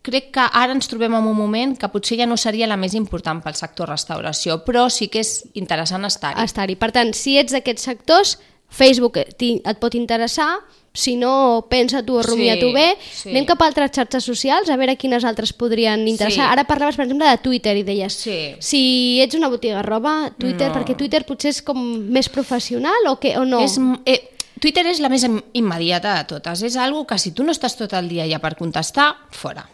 Crec 0.00 0.30
que 0.32 0.44
ara 0.56 0.72
ens 0.72 0.88
trobem 0.88 1.12
en 1.12 1.26
un 1.28 1.36
moment 1.36 1.74
que 1.76 1.88
potser 1.92 2.16
ja 2.16 2.24
no 2.24 2.38
seria 2.40 2.64
la 2.70 2.78
més 2.80 2.94
important 2.96 3.42
pel 3.44 3.52
sector 3.58 3.90
restauració, 3.92 4.62
però 4.64 4.86
sí 4.88 5.10
que 5.12 5.20
és 5.20 5.42
interessant 5.60 6.08
estar-hi. 6.08 6.40
estar-hi. 6.40 6.78
Per 6.80 6.88
tant, 6.96 7.12
si 7.12 7.36
ets 7.36 7.52
d'aquests 7.52 7.84
sectors, 7.84 8.38
Facebook 8.70 9.16
et 9.18 9.78
pot 9.80 9.94
interessar, 9.94 10.60
si 10.92 11.16
no, 11.16 11.66
pensa 11.70 12.02
tu 12.02 12.16
o 12.18 12.22
rumia 12.22 12.54
Sí, 12.54 12.60
tu 12.60 12.72
bé. 12.72 12.96
sí. 13.12 13.28
Anem 13.30 13.44
cap 13.46 13.60
a 13.62 13.66
altres 13.66 13.90
xarxes 13.94 14.24
socials, 14.24 14.70
a 14.70 14.76
veure 14.76 14.96
quines 14.96 15.22
altres 15.24 15.52
podrien 15.52 16.06
interessar. 16.08 16.46
Sí. 16.48 16.52
Ara 16.52 16.64
parlaves, 16.64 16.96
per 16.96 17.04
exemple, 17.04 17.28
de 17.28 17.38
Twitter 17.38 17.76
i 17.76 17.82
deies, 17.84 18.14
Sí. 18.14 18.54
si 18.58 19.20
ets 19.22 19.34
una 19.34 19.48
botiga 19.48 19.82
roba, 19.82 20.32
Twitter, 20.38 20.68
No. 20.68 20.74
perquè 20.74 20.96
Twitter 20.96 21.24
potser 21.26 21.50
és 21.50 21.62
com 21.62 21.78
més 22.10 22.28
professional 22.28 23.06
o, 23.08 23.18
què, 23.20 23.36
o 23.38 23.44
no? 23.44 23.60
És, 23.60 23.78
eh, 24.06 24.30
Twitter 24.60 24.86
és 24.86 24.98
la 25.00 25.08
més 25.08 25.22
im- 25.24 25.42
immediata 25.54 26.16
de 26.18 26.24
totes. 26.24 26.62
És 26.62 26.76
algo 26.76 27.06
que 27.06 27.18
si 27.18 27.30
tu 27.32 27.44
no 27.44 27.52
estàs 27.52 27.76
tot 27.76 27.92
el 27.94 28.08
dia 28.08 28.26
ja 28.28 28.38
per 28.40 28.56
contestar, 28.56 29.16
fora. 29.30 29.68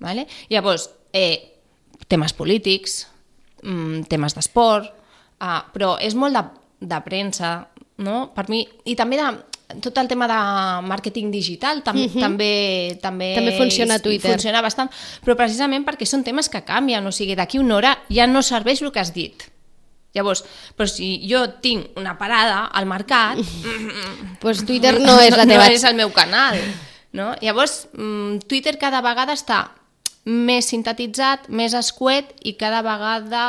Vale? 0.00 0.26
Llavors, 0.48 0.90
eh, 1.12 1.54
temes 2.06 2.32
polítics, 2.32 3.08
mm, 3.62 4.02
temes 4.04 4.34
d'esport, 4.34 4.92
ah, 5.40 5.64
però 5.74 5.96
és 6.00 6.14
molt 6.14 6.34
de, 6.36 6.44
de 6.86 7.00
premsa, 7.00 7.68
no? 8.04 8.28
Per 8.34 8.46
mi, 8.50 8.62
i 8.86 8.96
també 8.98 9.18
de 9.20 9.28
tot 9.82 9.98
el 10.00 10.08
tema 10.08 10.26
de 10.30 10.38
màrqueting 10.88 11.28
digital 11.32 11.82
tam 11.84 11.98
també, 12.14 12.96
també, 13.02 13.34
També 13.36 13.52
funciona 13.58 13.98
a 13.98 14.02
Twitter. 14.02 14.32
Funciona 14.32 14.62
bastant, 14.64 14.88
però 15.24 15.36
precisament 15.36 15.84
perquè 15.84 16.08
són 16.08 16.24
temes 16.24 16.48
que 16.48 16.64
canvien, 16.64 17.04
o 17.04 17.12
sigui, 17.12 17.36
d'aquí 17.36 17.60
una 17.60 17.76
hora 17.76 17.94
ja 18.08 18.26
no 18.26 18.42
serveix 18.42 18.82
el 18.82 18.92
que 18.92 19.02
has 19.02 19.12
dit. 19.12 19.44
Llavors, 20.16 20.40
però 20.74 20.88
si 20.88 21.18
jo 21.28 21.44
tinc 21.60 21.98
una 22.00 22.16
parada 22.18 22.64
al 22.72 22.88
mercat, 22.88 23.42
pues 24.42 24.64
Twitter 24.64 24.96
no 25.02 25.18
és 25.26 25.36
la 25.36 25.44
teva... 25.44 25.66
no 25.66 25.74
és 25.74 25.84
el 25.84 25.98
meu 25.98 26.14
canal. 26.16 26.56
No? 27.12 27.34
Llavors, 27.42 27.88
mm, 27.92 28.48
Twitter 28.48 28.78
cada 28.80 29.02
vegada 29.04 29.36
està 29.36 29.66
més 30.28 30.66
sintetitzat, 30.68 31.46
més 31.48 31.72
escuet 31.72 32.34
i 32.44 32.52
cada 32.60 32.82
vegada 32.84 33.42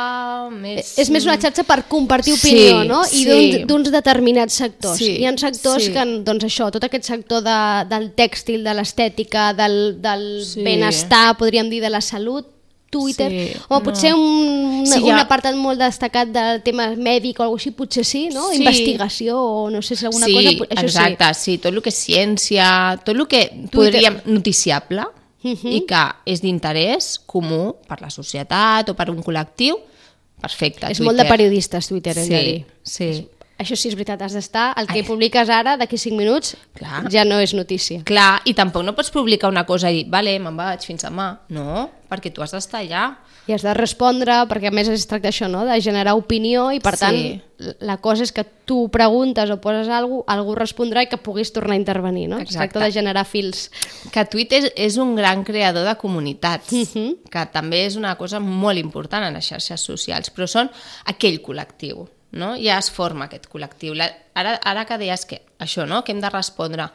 més... 0.54 0.94
És 1.02 1.10
més 1.12 1.26
una 1.28 1.36
xarxa 1.36 1.64
per 1.68 1.82
compartir 1.90 2.32
Sí, 2.38 2.40
opinió, 2.40 2.84
no? 2.88 3.02
I 3.04 3.24
sí. 3.26 3.64
d'uns- 3.68 3.90
determinats 3.92 4.56
sectors. 4.62 4.96
Sí, 4.96 5.10
Hi 5.20 5.26
ha 5.28 5.34
sectors 5.36 5.84
sí. 5.90 5.92
que, 5.92 6.04
doncs 6.24 6.46
això, 6.48 6.70
tot 6.72 6.86
aquest 6.88 7.04
sector 7.10 7.42
de, 7.44 7.58
del 7.90 8.08
tèxtil, 8.16 8.64
de 8.64 8.72
l'estètica, 8.78 9.50
del, 9.58 9.98
del 10.00 10.24
Sí. 10.46 10.62
benestar, 10.64 11.36
podríem 11.36 11.68
dir, 11.68 11.82
de 11.84 11.90
la 11.92 12.00
salut, 12.00 12.48
Twitter, 12.90 13.28
Sí, 13.30 13.52
o 13.68 13.78
potser 13.86 14.14
un, 14.18 14.82
Sí, 14.84 14.98
un 14.98 15.04
hi 15.06 15.10
ha- 15.12 15.20
apartat 15.22 15.54
molt 15.54 15.78
destacat 15.78 16.32
del 16.34 16.58
tema 16.66 16.88
mèdic 16.96 17.38
o 17.38 17.44
alguna 17.44 17.60
així, 17.60 17.70
potser 17.76 18.02
sí, 18.08 18.24
no? 18.34 18.48
Sí. 18.50 18.64
Investigació 18.64 19.36
o 19.38 19.70
no 19.70 19.78
sé 19.82 19.94
si 19.94 20.06
alguna 20.08 20.26
sí, 20.26 20.32
cosa... 20.34 20.74
Això 20.74 20.88
exacte, 20.88 21.28
sí. 21.38 21.58
tot 21.62 21.70
el 21.76 21.82
que 21.84 21.92
és 21.92 22.00
ciència, 22.08 22.66
tot 23.04 23.14
el 23.14 23.28
que 23.30 23.44
podríem 23.70 24.18
noticiable 24.26 25.04
Mhm. 25.42 25.72
i 25.72 25.80
que 25.88 26.02
és 26.26 26.42
d'interès 26.42 27.18
comú 27.26 27.76
per 27.88 28.00
la 28.00 28.10
societat 28.10 28.88
o 28.90 28.94
per 28.94 29.10
un 29.10 29.22
col·lectiu, 29.22 29.78
perfecte. 30.40 30.86
sí. 30.86 30.92
És 30.92 31.00
molt 31.00 31.16
de 31.16 31.24
Twitter. 31.24 31.36
periodistes, 31.36 31.88
Twitter, 31.88 32.14
de 32.14 32.26
dir. 32.26 32.66
Sí, 32.82 33.14
sí. 33.14 33.28
això 33.58 33.76
sí 33.76 33.88
és 33.88 33.94
veritat, 33.94 34.22
has 34.22 34.32
d'estar, 34.32 34.72
el 34.80 34.86
que 34.86 35.04
publiques 35.04 35.48
ara, 35.48 35.76
d'aquí 35.76 35.98
5 35.98 36.16
minuts, 36.16 36.56
Clar. 36.74 37.10
ja 37.10 37.24
no 37.24 37.38
és 37.38 37.52
notícia. 37.52 38.02
Clar, 38.04 38.40
i 38.44 38.54
tampoc 38.54 38.82
no 38.84 38.94
pots 38.94 39.10
publicar 39.10 39.48
una 39.48 39.66
cosa 39.66 39.90
i 39.90 39.94
dir, 40.02 40.10
vale, 40.10 40.38
me'n 40.38 40.56
vaig 40.56 40.80
fins 40.80 41.04
demà. 41.04 41.38
No, 41.48 41.90
perquè 42.08 42.32
tu 42.32 42.42
has 42.42 42.52
d'estar 42.52 42.80
allà. 42.80 43.18
I 43.48 43.52
has 43.56 43.62
de 43.62 43.72
respondre, 43.74 44.32
perquè 44.46 44.68
a 44.68 44.70
més 44.74 44.86
es 44.92 45.06
tracta 45.10 45.28
això, 45.32 45.48
no? 45.50 45.64
de 45.66 45.80
generar 45.82 46.12
opinió 46.14 46.70
i 46.72 46.78
per 46.78 46.92
Sí. 46.96 47.00
tant 47.00 47.76
la 47.80 47.96
cosa 47.98 48.22
és 48.22 48.32
que 48.32 48.44
tu 48.64 48.88
preguntes 48.90 49.50
o 49.50 49.60
poses 49.60 49.88
alguna 49.88 50.22
cosa, 50.24 50.32
algú 50.36 50.54
respondrà 50.54 51.02
i 51.02 51.08
que 51.08 51.18
puguis 51.18 51.52
tornar 51.52 51.74
a 51.74 51.76
intervenir, 51.80 52.28
no? 52.28 52.36
Es 52.36 52.42
Exacte. 52.50 52.68
tracta 52.78 52.84
de 52.86 52.92
generar 52.92 53.24
fils. 53.26 53.70
Que 54.12 54.24
Twitter 54.24 54.64
és, 54.64 54.72
és 54.76 54.96
un 54.98 55.16
gran 55.16 55.42
creador 55.44 55.84
de 55.84 55.96
comunitats, 55.96 56.72
Mhm. 56.72 57.16
que 57.30 57.46
també 57.52 57.84
és 57.86 57.96
una 57.96 58.16
cosa 58.16 58.40
molt 58.40 58.78
important 58.78 59.24
en 59.26 59.34
les 59.34 59.44
xarxes 59.48 59.80
socials, 59.80 60.32
però 60.34 60.46
són 60.46 60.70
aquell 61.04 61.42
col·lectiu, 61.42 62.08
no? 62.32 62.54
Ja 62.56 62.78
es 62.78 62.90
forma 62.90 63.24
aquest 63.26 63.48
col·lectiu. 63.50 63.94
La, 63.94 64.10
ara, 64.34 64.54
ara 64.62 64.84
que 64.86 64.96
deies 64.98 65.26
que 65.26 65.42
això, 65.58 65.86
no? 65.86 66.04
que 66.04 66.12
hem 66.12 66.20
de 66.20 66.30
respondre 66.30 66.90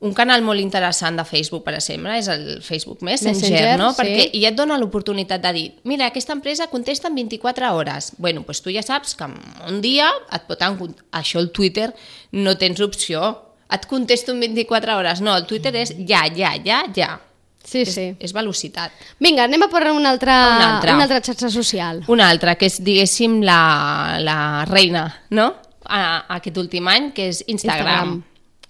un 0.00 0.12
canal 0.12 0.42
molt 0.42 0.60
interessant 0.60 1.16
de 1.16 1.24
Facebook, 1.24 1.62
per 1.64 1.74
exemple, 1.78 2.12
és 2.18 2.28
el 2.28 2.60
Facebook 2.62 3.00
Messenger, 3.06 3.40
Messenger, 3.40 3.78
no? 3.80 3.92
sí. 3.92 4.02
Perquè 4.02 4.26
i 4.36 4.44
et 4.44 4.56
dona 4.56 4.76
l'oportunitat 4.80 5.40
de 5.44 5.52
dir 5.56 5.66
mira, 5.84 6.10
aquesta 6.10 6.34
empresa 6.36 6.66
contesta 6.68 7.08
en 7.08 7.14
24 7.14 7.70
hores. 7.72 8.12
bueno, 8.18 8.42
doncs 8.46 8.60
tu 8.60 8.70
ja 8.70 8.82
saps 8.82 9.14
que 9.14 9.28
un 9.68 9.80
dia 9.80 10.10
et 10.32 10.42
pot... 10.48 10.60
Això 11.12 11.38
el 11.40 11.50
Twitter 11.52 11.94
no 12.32 12.56
tens 12.58 12.80
opció. 12.80 13.50
Et 13.72 13.86
contesto 13.86 14.32
en 14.32 14.40
24 14.40 14.96
hores. 14.98 15.20
No, 15.20 15.36
el 15.36 15.46
Twitter 15.46 15.74
és 15.76 15.94
ja, 16.06 16.26
ja, 16.36 16.52
ja, 16.64 16.84
ja. 16.94 17.20
Sí, 17.64 17.80
és, 17.80 17.94
sí. 17.94 18.10
és 18.20 18.34
velocitat. 18.36 18.92
Vinga, 19.24 19.46
anem 19.48 19.62
a 19.64 19.70
per 19.72 19.86
una 19.90 20.10
altra, 20.10 20.34
Una 20.56 20.68
altra. 20.76 20.94
una 20.94 21.06
altra 21.06 21.20
xarxa 21.24 21.48
social. 21.48 22.02
Una 22.12 22.28
altra, 22.28 22.58
que 22.60 22.68
és, 22.68 22.76
diguéssim, 22.84 23.40
la, 23.42 24.18
la 24.20 24.36
reina, 24.68 25.06
no? 25.30 25.54
A, 25.84 26.00
a 26.28 26.36
aquest 26.36 26.60
últim 26.60 26.86
any, 26.92 27.10
que 27.16 27.30
és 27.32 27.40
Instagram. 27.48 28.18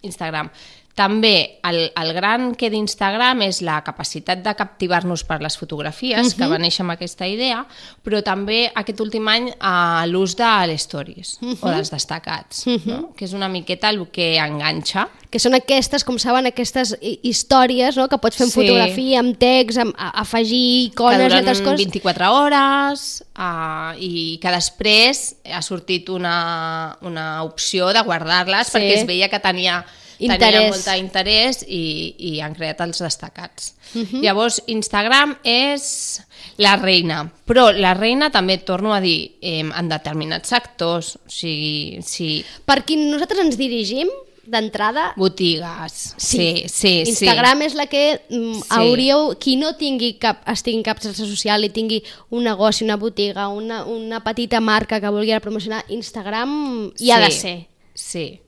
Instagram. 0.07 0.51
També 0.95 1.59
el, 1.67 1.91
el 1.99 2.13
gran 2.15 2.53
que 2.55 2.69
d'Instagram 2.71 3.41
és 3.43 3.59
la 3.67 3.81
capacitat 3.83 4.45
de 4.45 4.53
captivar-nos 4.55 5.25
per 5.27 5.41
les 5.43 5.57
fotografies, 5.59 6.37
que 6.39 6.47
va 6.47 6.55
néixer 6.63 6.85
amb 6.85 6.95
aquesta 6.95 7.27
idea, 7.27 7.65
però 8.07 8.21
també 8.23 8.69
aquest 8.79 9.01
últim 9.03 9.27
any 9.27 9.49
eh, 9.51 10.05
l'ús 10.07 10.37
de 10.39 10.51
les 10.71 10.85
stories 10.87 11.33
o 11.43 11.73
dels 11.73 11.91
destacats, 11.91 12.63
no? 12.87 13.09
que 13.19 13.25
és 13.27 13.35
una 13.35 13.49
miqueta 13.51 13.91
el 13.91 14.05
que 14.15 14.37
enganxa. 14.39 15.09
que 15.35 15.41
són 15.43 15.57
aquestes, 15.59 16.05
com 16.07 16.15
saben, 16.23 16.47
aquestes 16.47 16.93
hi- 17.03 17.17
històries 17.27 17.97
no? 17.99 18.07
que 18.09 18.19
pots 18.23 18.37
fer 18.39 18.47
en 18.47 18.53
Sí. 18.53 18.61
fotografia, 18.61 19.19
amb 19.19 19.35
text, 19.37 19.81
amb, 19.83 19.97
a, 19.99 20.13
afegir 20.23 20.93
icones 20.93 21.27
i 21.33 21.37
altres 21.41 21.61
coses. 21.61 21.81
24 21.89 22.31
hores 22.31 23.25
uh, 23.35 23.99
i 23.99 24.39
que 24.41 24.53
després 24.55 25.35
ha 25.51 25.61
sortit 25.61 26.09
una, 26.09 26.97
una 27.03 27.43
opció 27.43 27.91
de 27.93 28.01
guardar-les 28.07 28.69
Sí. 28.71 28.79
perquè 28.79 28.95
es 29.01 29.07
veia 29.11 29.29
que 29.29 29.41
tenia, 29.43 29.81
tenia 30.29 30.61
Interès. 30.61 30.71
molt 30.71 30.87
d'interès 30.87 31.63
i, 31.69 32.15
i 32.19 32.41
han 32.41 32.55
creat 32.55 32.81
els 32.81 32.99
destacats. 33.03 33.75
Mhm. 33.95 34.23
Llavors, 34.23 34.63
Instagram 34.67 35.37
és 35.45 36.21
la 36.59 36.77
reina, 36.77 37.33
però 37.47 37.71
la 37.73 37.95
reina 37.95 38.31
també, 38.31 38.59
torno 38.59 38.95
a 38.95 39.01
dir, 39.01 39.37
eh, 39.41 39.61
en 39.61 39.89
determinats 39.89 40.49
sectors, 40.49 41.17
o 41.17 41.29
sigui, 41.31 42.01
si 42.03 42.45
Per 42.65 42.85
qui 42.85 42.97
nosaltres 42.97 43.41
ens 43.41 43.57
dirigim, 43.59 44.09
d'entrada, 44.47 45.15
botigues, 45.17 46.15
sí, 46.19 46.65
sí, 46.69 47.05
sí. 47.07 47.11
Instagram 47.11 47.63
és 47.63 47.75
la 47.75 47.87
que 47.87 48.21
mm, 48.29 48.55
Sí. 48.61 48.69
hauríeu, 48.77 49.39
qui 49.41 49.57
no 49.57 49.75
tingui 49.77 50.19
cap, 50.21 50.43
estigui 50.47 50.77
en 50.77 50.83
cap 50.83 51.01
xarxa 51.01 51.25
social 51.25 51.65
i 51.65 51.71
tingui 51.71 52.03
un 52.31 52.45
negoci, 52.45 52.85
una 52.85 52.97
botiga, 52.97 53.49
una, 53.49 53.85
una 53.87 54.23
petita 54.23 54.61
marca 54.61 55.01
que 55.01 55.09
vulgui 55.09 55.33
promocionar, 55.41 55.85
Instagram 55.89 56.93
hi 56.99 57.11
ha 57.11 57.21
de 57.21 57.31
ser. 57.31 57.67
Sí. 57.95 58.41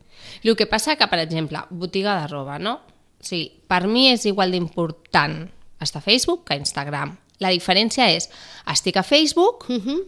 El 0.47 0.57
que 0.57 0.67
passa 0.67 0.95
que, 0.97 1.07
per 1.11 1.19
exemple, 1.19 1.59
botiga 1.71 2.21
de 2.21 2.27
roba, 2.29 2.59
no? 2.59 2.75
O 3.21 3.25
sigui, 3.25 3.49
per 3.67 3.87
mi 3.89 4.09
és 4.13 4.27
igual 4.27 4.53
d'important 4.53 5.49
estar 5.81 5.99
a 5.99 6.05
Facebook 6.05 6.45
que 6.47 6.55
a 6.55 6.61
Instagram. 6.61 7.17
La 7.43 7.51
diferència 7.51 8.07
és, 8.15 8.31
estic 8.73 8.97
a 8.97 9.03
Facebook 9.03 9.67
Uh 9.69 9.77
-huh. 9.83 10.01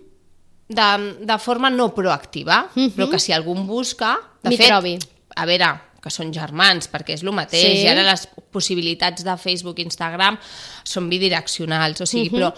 de, 0.68 1.24
de 1.24 1.38
forma 1.38 1.70
no 1.70 1.94
proactiva, 1.94 2.68
Mhm. 2.74 2.92
però 2.96 3.10
que 3.10 3.18
si 3.18 3.32
algú 3.32 3.54
em 3.56 3.66
busca... 3.66 4.18
M'hi 4.44 4.56
trobi. 4.56 4.98
a 5.36 5.44
veure, 5.46 5.80
que 6.02 6.10
són 6.10 6.32
germans, 6.32 6.90
perquè 6.90 7.14
és 7.14 7.22
el 7.22 7.32
mateix, 7.32 7.62
Sí. 7.78 7.82
i 7.84 7.88
ara 7.88 8.02
les 8.02 8.28
possibilitats 8.50 9.22
de 9.24 9.36
Facebook 9.36 9.78
i 9.78 9.82
Instagram 9.82 10.38
són 10.82 11.08
bidireccionals, 11.08 12.00
o 12.00 12.06
sigui, 12.06 12.30
Mhm. 12.30 12.36
però 12.38 12.54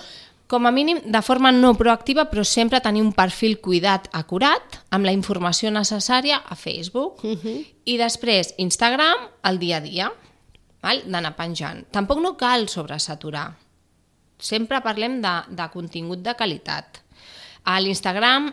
com 0.50 0.66
a 0.66 0.73
mínim 0.75 0.99
de 1.07 1.23
forma 1.23 1.52
no 1.54 1.76
proactiva, 1.78 2.25
però 2.26 2.42
sempre 2.42 2.80
tenir 2.83 3.04
un 3.04 3.12
perfil 3.14 3.61
cuidat, 3.62 4.09
acurat, 4.19 4.80
amb 4.90 5.07
la 5.07 5.14
informació 5.14 5.71
necessària 5.71 6.40
a 6.42 6.57
Facebook. 6.59 7.23
Mhm. 7.23 7.62
I 7.85 7.97
després, 7.97 8.54
Instagram, 8.59 9.28
el 9.45 9.61
dia 9.61 9.76
a 9.76 9.80
dia, 9.80 10.12
d'anar 10.83 11.37
penjant. 11.37 11.85
Tampoc 11.92 12.19
no 12.19 12.37
cal 12.37 12.69
sobresaturar. 12.69 13.57
Sempre 14.38 14.80
parlem 14.80 15.21
de, 15.23 15.35
de 15.49 15.69
contingut 15.71 16.19
de 16.25 16.35
qualitat. 16.35 16.99
A 17.64 17.78
l'Instagram 17.78 18.50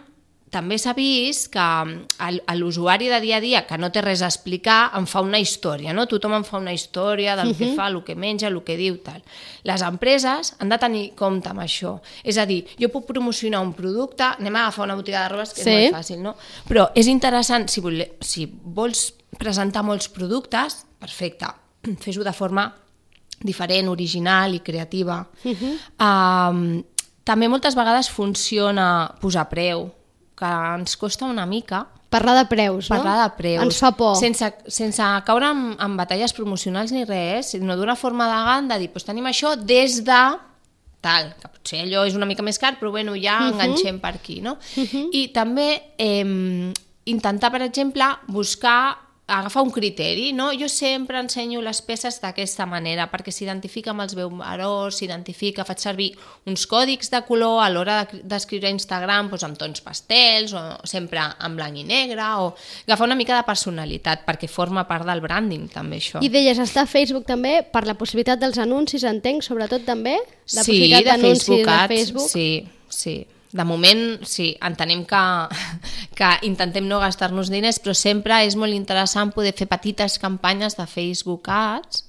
també 0.50 0.78
s'ha 0.80 0.94
vist 0.96 1.50
que 1.52 1.60
a 1.60 2.56
l'usuari 2.56 3.10
de 3.12 3.20
dia 3.20 3.38
a 3.38 3.44
dia, 3.44 3.62
que 3.68 3.78
no 3.78 3.90
té 3.92 4.02
res 4.02 4.22
a 4.24 4.30
explicar, 4.32 4.94
em 4.96 5.06
fa 5.10 5.20
una 5.22 5.40
història, 5.44 5.92
no? 5.94 6.06
Tothom 6.08 6.38
em 6.38 6.46
fa 6.48 6.58
una 6.62 6.72
història 6.74 7.36
del 7.36 7.52
que 7.58 7.74
fa, 7.76 7.90
el 7.92 8.00
que 8.08 8.16
menja, 8.16 8.48
el 8.48 8.62
que 8.64 8.78
diu, 8.80 8.98
tal. 9.04 9.20
Les 9.68 9.84
empreses 9.84 10.54
han 10.60 10.72
de 10.72 10.80
tenir 10.80 11.04
compte 11.20 11.52
amb 11.52 11.66
això. 11.66 11.98
És 12.24 12.40
a 12.40 12.46
dir, 12.48 12.62
jo 12.80 12.88
puc 12.94 13.10
promocionar 13.10 13.62
un 13.62 13.74
producte, 13.76 14.24
anem 14.24 14.56
a 14.56 14.68
agafar 14.68 14.88
una 14.88 14.96
botiga 14.96 15.26
de 15.26 15.34
robes, 15.36 15.54
que 15.54 15.64
Sí. 15.64 15.70
és 15.70 15.92
molt 15.92 16.00
fàcil, 16.00 16.24
no? 16.24 16.36
Però 16.70 16.92
és 16.96 17.08
interessant, 17.08 17.68
si, 17.68 17.82
vol, 17.82 18.06
si 18.22 18.48
vols 18.48 19.14
presentar 19.38 19.84
molts 19.84 20.08
productes, 20.08 20.86
perfecte, 21.00 21.52
fes-ho 22.04 22.24
de 22.24 22.34
forma 22.34 22.74
diferent, 23.44 23.90
original 23.90 24.56
i 24.56 24.62
creativa. 24.62 25.28
Uh 25.44 25.52
-huh. 25.52 25.76
um, 26.00 26.84
també 27.24 27.50
moltes 27.50 27.76
vegades 27.76 28.10
funciona 28.10 29.14
posar 29.20 29.50
preu, 29.50 29.92
que 30.38 30.50
ens 30.78 30.98
costa 30.98 31.26
una 31.26 31.46
mica 31.46 31.88
Parlar 32.10 32.38
de 32.38 32.46
preus, 32.48 32.90
no? 32.90 32.96
parlar 32.96 33.30
de 33.30 33.36
preus. 33.36 33.64
Ens 33.66 33.80
fa 33.84 33.92
por. 33.92 34.16
Sense, 34.16 34.48
sense 34.72 35.04
caure 35.28 35.50
en, 35.52 35.64
en 35.76 35.98
batalles 36.00 36.32
promocionals 36.32 36.94
ni 36.96 37.04
res, 37.04 37.52
sinó 37.52 37.76
d'una 37.76 37.98
forma 38.00 38.30
de 38.64 38.78
dir, 38.80 38.88
doncs 38.94 39.04
tenim 39.04 39.28
això 39.28 39.58
des 39.60 40.00
de 40.08 40.22
tal, 41.04 41.34
que 41.40 41.50
potser 41.52 41.82
allò 41.84 42.06
és 42.08 42.16
una 42.16 42.26
mica 42.26 42.44
més 42.44 42.60
car, 42.60 42.78
però 42.80 42.92
bueno, 42.92 43.16
ja 43.16 43.38
uh 43.40 43.44
-huh. 43.44 43.52
enganxem 43.54 44.00
per 44.00 44.16
aquí, 44.16 44.40
no? 44.42 44.58
Uh 44.78 44.84
-huh. 44.84 45.10
I 45.12 45.28
també 45.34 45.94
eh, 45.98 46.72
intentar, 47.06 47.52
per 47.52 47.62
exemple, 47.62 48.06
buscar 48.28 49.07
agafar 49.28 49.62
un 49.64 49.72
criteri, 49.72 50.32
no? 50.32 50.54
Jo 50.56 50.70
sempre 50.72 51.20
ensenyo 51.20 51.60
les 51.62 51.82
peces 51.84 52.22
d'aquesta 52.24 52.66
manera, 52.66 53.10
perquè 53.12 53.32
s'identifica 53.36 53.92
amb 53.92 54.06
els 54.06 54.16
veus 54.16 54.96
s'identifica, 54.96 55.66
faig 55.68 55.80
servir 55.84 56.08
uns 56.48 56.66
còdics 56.66 57.12
de 57.12 57.22
color 57.28 57.62
a 57.64 57.70
l'hora 57.70 58.06
de- 58.06 58.22
d'escriure 58.24 58.68
a 58.68 58.72
Instagram 58.72 59.30
doncs 59.30 59.44
amb 59.44 59.58
tons 59.58 59.82
pastels, 59.82 60.54
o 60.54 60.80
sempre 60.88 61.20
en 61.20 61.56
blanc 61.56 61.76
i 61.78 61.84
negre, 61.84 62.24
o 62.40 62.56
agafar 62.88 63.06
una 63.06 63.16
mica 63.20 63.36
de 63.36 63.44
personalitat, 63.44 64.26
perquè 64.26 64.48
forma 64.48 64.88
part 64.88 65.06
del 65.06 65.20
branding, 65.22 65.68
també, 65.70 65.98
això. 65.98 66.24
I 66.24 66.30
deies, 66.30 66.58
està 66.58 66.82
a 66.84 66.88
Facebook 66.88 67.26
també 67.28 67.64
per 67.70 67.86
la 67.86 67.96
possibilitat 67.96 68.40
dels 68.40 68.58
anuncis, 68.58 69.04
entenc, 69.04 69.44
sobretot 69.44 69.84
també? 69.84 70.18
La 70.56 70.64
sí, 70.64 70.72
possibilitat 70.72 71.04
de 71.04 71.10
d'anuncis 71.12 71.48
Facebook, 71.48 71.68
de 71.68 71.88
Facebook. 71.88 72.30
Sí, 72.30 72.68
sí. 72.90 73.28
De 73.58 73.66
moment, 73.66 74.04
sí, 74.30 74.52
entenem 74.62 75.02
que, 75.10 75.22
que 76.18 76.34
intentem 76.46 76.86
no 76.86 77.02
gastar-nos 77.02 77.50
diners, 77.50 77.82
però 77.82 77.96
sempre 77.98 78.44
és 78.46 78.58
molt 78.60 78.76
interessant 78.78 79.34
poder 79.34 79.56
fer 79.58 79.70
petites 79.72 80.20
campanyes 80.22 80.78
de 80.78 80.86
Facebook 80.90 81.50
Ads 81.50 82.04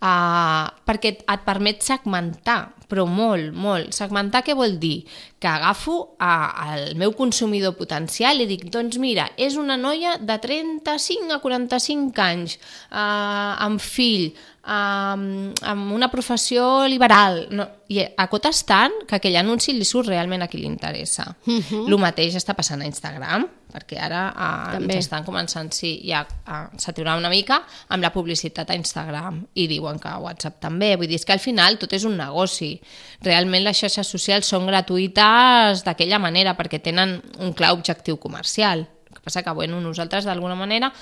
uh, 0.00 0.68
perquè 0.86 1.14
et 1.20 1.42
permet 1.46 1.84
segmentar, 1.84 2.72
però 2.90 3.04
molt, 3.06 3.52
molt. 3.54 3.94
Segmentar 3.94 4.42
què 4.42 4.56
vol 4.58 4.74
dir? 4.82 5.04
Que 5.40 5.48
agafo 5.48 6.16
al 6.18 6.96
meu 7.00 7.14
consumidor 7.16 7.76
potencial 7.78 8.42
i 8.42 8.48
dic, 8.50 8.66
doncs 8.72 8.98
mira, 9.02 9.28
és 9.38 9.56
una 9.60 9.78
noia 9.78 10.16
de 10.18 10.38
35 10.42 11.36
a 11.36 11.40
45 11.44 12.24
anys, 12.24 12.56
uh, 12.90 13.60
amb 13.62 13.80
fill, 13.80 14.32
amb, 14.64 15.54
amb 15.62 15.94
una 15.94 16.10
professió 16.12 16.86
liberal, 16.90 17.44
no, 17.54 17.68
i 17.88 18.02
acotes 18.02 18.64
tant 18.68 19.04
que 19.06 19.20
aquell 19.20 19.38
anunci 19.40 19.76
li 19.76 19.86
surt 19.86 20.10
realment 20.10 20.42
a 20.42 20.50
qui 20.50 20.58
li 20.58 20.68
interessa. 20.68 21.30
Uh 21.46 21.60
-huh. 21.60 21.86
El 21.88 21.98
mateix 21.98 22.34
està 22.34 22.54
passant 22.54 22.82
a 22.82 22.86
Instagram, 22.86 23.48
perquè 23.72 23.98
ara 24.02 24.22
uh, 24.30 24.72
També. 24.76 24.94
ens 24.96 25.06
estan 25.06 25.24
començant 25.24 25.70
sí, 25.72 25.94
ja 26.08 26.24
a 26.46 26.60
saturar 26.78 27.16
una 27.18 27.30
mica 27.32 27.60
amb 27.88 28.02
la 28.02 28.10
publicitat 28.12 28.70
a 28.70 28.76
Instagram 28.78 29.40
i 29.54 29.66
diuen 29.70 29.98
que 30.02 30.08
a 30.10 30.18
WhatsApp 30.18 30.60
també. 30.60 30.92
Vull 30.96 31.08
dir, 31.08 31.16
és 31.20 31.24
que 31.24 31.32
al 31.36 31.42
final 31.42 31.78
tot 31.78 31.92
és 31.96 32.04
un 32.04 32.16
negoci. 32.18 32.74
Realment 33.22 33.64
les 33.64 33.78
xarxes 33.80 34.06
socials 34.10 34.46
són 34.50 34.66
gratuïtes 34.70 35.84
d'aquella 35.86 36.18
manera 36.22 36.56
perquè 36.58 36.80
tenen 36.82 37.18
un 37.40 37.52
clar 37.56 37.72
objectiu 37.76 38.18
comercial. 38.20 38.86
El 39.10 39.16
que 39.16 39.24
passa 39.24 39.42
que 39.42 39.50
bueno, 39.50 39.80
nosaltres 39.80 40.24
d'alguna 40.24 40.54
manera 40.54 40.92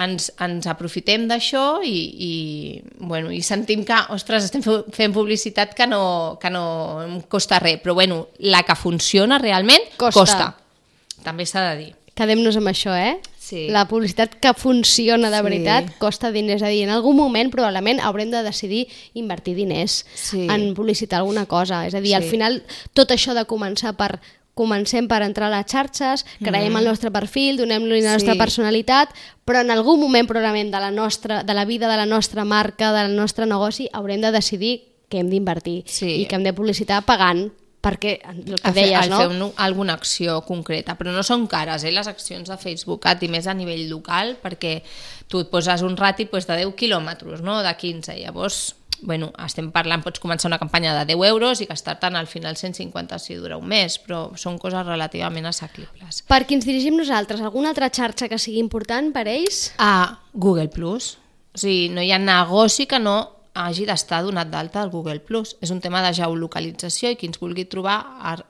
ens, 0.00 0.30
ens 0.40 0.64
aprofitem 0.70 1.26
d'això 1.28 1.80
i, 1.84 1.96
i, 2.24 2.32
bueno, 3.04 3.32
i 3.34 3.42
sentim 3.44 3.82
que, 3.84 3.96
ostres, 4.14 4.46
estem 4.46 4.62
fe- 4.64 4.84
fent 4.96 5.12
publicitat 5.12 5.74
que 5.76 5.86
no, 5.90 6.38
que 6.40 6.48
no 6.48 6.62
em 7.04 7.18
costa 7.28 7.58
res, 7.60 7.80
però 7.82 7.92
bueno, 7.98 8.28
la 8.38 8.62
que 8.62 8.76
funciona 8.78 9.36
realment 9.42 9.82
Costa. 9.98 10.20
costa. 10.20 10.48
També 11.20 11.44
s'ha 11.44 11.66
de 11.72 11.76
dir. 11.82 11.90
Quedem-nos 12.20 12.58
amb 12.60 12.68
això, 12.68 12.92
eh? 12.92 13.14
Sí. 13.40 13.68
La 13.72 13.86
publicitat 13.88 14.34
que 14.42 14.52
funciona 14.52 15.30
de 15.32 15.38
Sí. 15.38 15.42
veritat 15.42 15.86
costa 15.98 16.30
diners. 16.30 16.60
És 16.60 16.68
a 16.68 16.68
dir, 16.68 16.82
en 16.84 16.90
algun 16.90 17.16
moment 17.16 17.50
probablement 17.50 17.98
haurem 18.00 18.30
de 18.30 18.42
decidir 18.44 18.88
invertir 19.14 19.54
diners 19.56 20.04
Sí. 20.14 20.46
en 20.50 20.74
publicitar 20.74 21.20
alguna 21.20 21.46
cosa. 21.46 21.86
És 21.86 21.94
a 21.94 22.00
dir, 22.00 22.14
al 22.14 22.24
Sí. 22.24 22.28
final 22.30 22.62
tot 22.92 23.10
això 23.10 23.32
de 23.32 23.46
començar 23.46 23.96
per 23.96 24.20
comencem 24.52 25.08
per 25.08 25.22
entrar 25.22 25.50
a 25.50 25.56
les 25.56 25.66
xarxes, 25.72 26.26
creem 26.42 26.76
el 26.76 26.84
nostre 26.84 27.10
perfil, 27.10 27.56
donem-li 27.56 28.02
la 28.02 28.12
nostra 28.12 28.34
Mm. 28.34 28.36
Sí. 28.36 28.38
personalitat, 28.38 29.08
però 29.46 29.62
en 29.62 29.70
algun 29.70 29.98
moment 29.98 30.28
probablement 30.28 30.70
de 30.70 30.80
la, 30.80 30.90
nostra, 30.90 31.42
de 31.42 31.54
la 31.54 31.64
vida 31.64 31.88
de 31.88 31.96
la 31.96 32.04
nostra 32.04 32.44
marca, 32.44 32.92
del 32.92 33.16
nostre 33.16 33.46
negoci, 33.46 33.88
haurem 33.94 34.20
de 34.20 34.30
decidir 34.32 34.82
que 35.08 35.18
hem 35.20 35.30
d'invertir 35.30 35.84
Sí. 35.86 36.20
i 36.22 36.26
que 36.26 36.34
hem 36.36 36.42
de 36.44 36.52
publicitar 36.52 37.06
pagant 37.06 37.52
perquè 37.80 38.18
el 38.28 38.42
que 38.44 38.58
a 38.60 38.72
fer, 38.72 38.84
deies, 38.84 38.98
a 38.98 39.08
no? 39.08 39.20
fer 39.22 39.28
un, 39.32 39.44
alguna 39.64 39.96
acció 39.96 40.40
concreta, 40.44 40.96
però 40.98 41.14
no 41.14 41.24
són 41.26 41.46
cares, 41.50 41.84
eh, 41.84 41.94
les 41.94 42.10
accions 42.10 42.48
de 42.48 42.58
Facebook, 42.60 43.08
i 43.20 43.30
més 43.32 43.48
a 43.48 43.54
nivell 43.56 43.88
local, 43.88 44.36
perquè 44.42 44.80
tu 45.28 45.40
et 45.40 45.48
poses 45.50 45.82
un 45.86 45.96
ràtid 45.96 46.28
pues, 46.28 46.46
de 46.46 46.60
10 46.60 46.76
quilòmetres, 46.76 47.40
no? 47.46 47.62
de 47.64 47.72
15, 47.72 48.18
llavors 48.20 48.74
bueno, 49.02 49.30
estem 49.40 49.70
parlant, 49.72 50.02
pots 50.04 50.20
començar 50.20 50.50
una 50.50 50.58
campanya 50.60 50.92
de 50.98 51.14
10 51.14 51.30
euros 51.30 51.60
i 51.62 51.66
gastar-te'n 51.68 52.18
al 52.18 52.28
final 52.28 52.56
150 52.56 53.18
si 53.18 53.36
dura 53.38 53.56
un 53.56 53.66
mes, 53.70 53.96
però 54.02 54.36
són 54.36 54.58
coses 54.60 54.84
relativament 54.86 55.48
assequibles. 55.48 56.22
Per 56.28 56.42
qui 56.46 56.58
ens 56.58 56.68
dirigim 56.68 56.98
nosaltres? 57.00 57.40
Alguna 57.40 57.72
altra 57.72 57.88
xarxa 57.88 58.28
que 58.28 58.38
sigui 58.38 58.60
important 58.60 59.12
per 59.14 59.26
ells? 59.32 59.70
A 59.78 60.20
Google+. 60.32 60.68
Plus. 60.70 61.14
O 61.54 61.58
sigui, 61.58 61.88
no 61.94 62.04
hi 62.04 62.12
ha 62.12 62.20
negoci 62.20 62.86
que 62.86 63.00
no 63.00 63.16
hagi 63.54 63.86
d'estar 63.86 64.22
donat 64.24 64.50
d'alta 64.50 64.82
al 64.82 64.90
Google+. 64.90 65.20
Plus. 65.20 65.56
És 65.60 65.70
un 65.70 65.80
tema 65.80 66.02
de 66.02 66.12
geolocalització 66.14 67.10
i 67.10 67.16
qui 67.16 67.26
ens 67.26 67.38
vulgui 67.40 67.64
trobar 67.64 67.98
ar- 68.20 68.44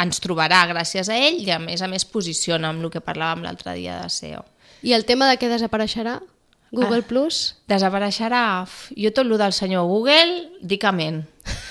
ens 0.00 0.20
trobarà 0.20 0.62
gràcies 0.70 1.08
a 1.12 1.16
ell 1.18 1.40
i 1.44 1.50
a 1.50 1.58
més 1.58 1.82
a 1.82 1.88
més 1.88 2.04
posiciona 2.04 2.68
amb 2.70 2.82
el 2.84 2.90
que 2.90 3.00
parlàvem 3.04 3.42
l'altre 3.44 3.74
dia 3.76 3.98
de 4.02 4.08
SEO. 4.08 4.44
I 4.82 4.94
el 4.96 5.04
tema 5.04 5.28
de 5.28 5.36
què 5.36 5.48
desapareixerà? 5.48 6.20
Google 6.70 7.02
Plus? 7.02 7.56
Desapareixerà 7.70 8.64
jo 8.94 9.10
tot 9.10 9.26
el 9.26 9.38
del 9.38 9.52
senyor 9.52 9.88
Google, 9.90 10.50
dic 10.62 10.84
amén. 10.86 11.24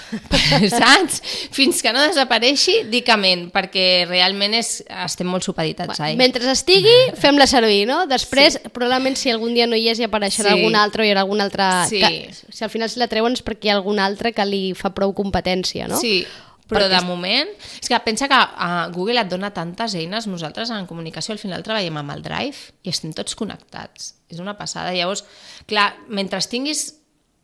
Saps? 0.74 1.22
Fins 1.54 1.82
que 1.86 1.92
no 1.94 2.02
desapareixi, 2.02 2.82
dic 2.90 3.08
amén, 3.14 3.48
perquè 3.54 4.06
realment 4.10 4.58
és, 4.58 4.80
estem 5.06 5.30
molt 5.30 5.46
supeditats 5.46 6.02
a 6.02 6.10
ell. 6.10 6.18
Mentre 6.20 6.50
estigui, 6.52 6.96
fem-la 7.24 7.48
servir, 7.48 7.86
no? 7.88 8.02
Després, 8.10 8.58
sí. 8.58 8.74
probablement, 8.74 9.16
si 9.20 9.32
algun 9.32 9.54
dia 9.56 9.70
no 9.70 9.78
hi 9.80 9.88
és, 9.94 10.02
hi 10.02 10.10
apareixerà 10.10 10.52
Sí. 10.52 10.58
algun 10.58 10.76
altre 10.80 11.04
o 11.04 11.08
hi 11.08 11.14
haurà 11.14 11.24
algun 11.28 11.46
altre... 11.46 11.70
Sí. 11.92 12.02
Que, 12.02 12.34
si 12.34 12.66
al 12.66 12.74
final 12.74 12.90
si 12.92 13.00
la 13.00 13.08
treuen 13.12 13.38
és 13.38 13.46
perquè 13.46 13.70
hi 13.70 13.74
ha 13.74 13.80
algun 13.80 14.02
altre 14.04 14.34
que 14.36 14.46
li 14.50 14.64
fa 14.76 14.92
prou 14.98 15.14
competència, 15.16 15.88
no? 15.88 16.02
Sí, 16.02 16.24
però 16.70 16.86
Perquè 16.86 17.00
de 17.00 17.06
moment... 17.08 17.50
És 17.82 17.90
que 17.90 17.98
pensa 18.06 18.28
que 18.30 18.38
uh, 18.38 18.92
Google 18.94 19.24
et 19.24 19.30
dona 19.32 19.50
tantes 19.56 19.96
eines, 19.98 20.28
nosaltres 20.30 20.70
en 20.70 20.86
comunicació 20.90 21.34
al 21.34 21.42
final 21.42 21.64
treballem 21.66 21.98
amb 21.98 22.14
el 22.14 22.22
Drive 22.22 22.76
i 22.86 22.94
estem 22.94 23.12
tots 23.18 23.34
connectats. 23.36 24.14
És 24.30 24.40
una 24.40 24.54
passada. 24.60 24.94
Llavors, 24.94 25.26
clar, 25.68 25.96
mentre 26.08 26.40
tinguis 26.46 26.94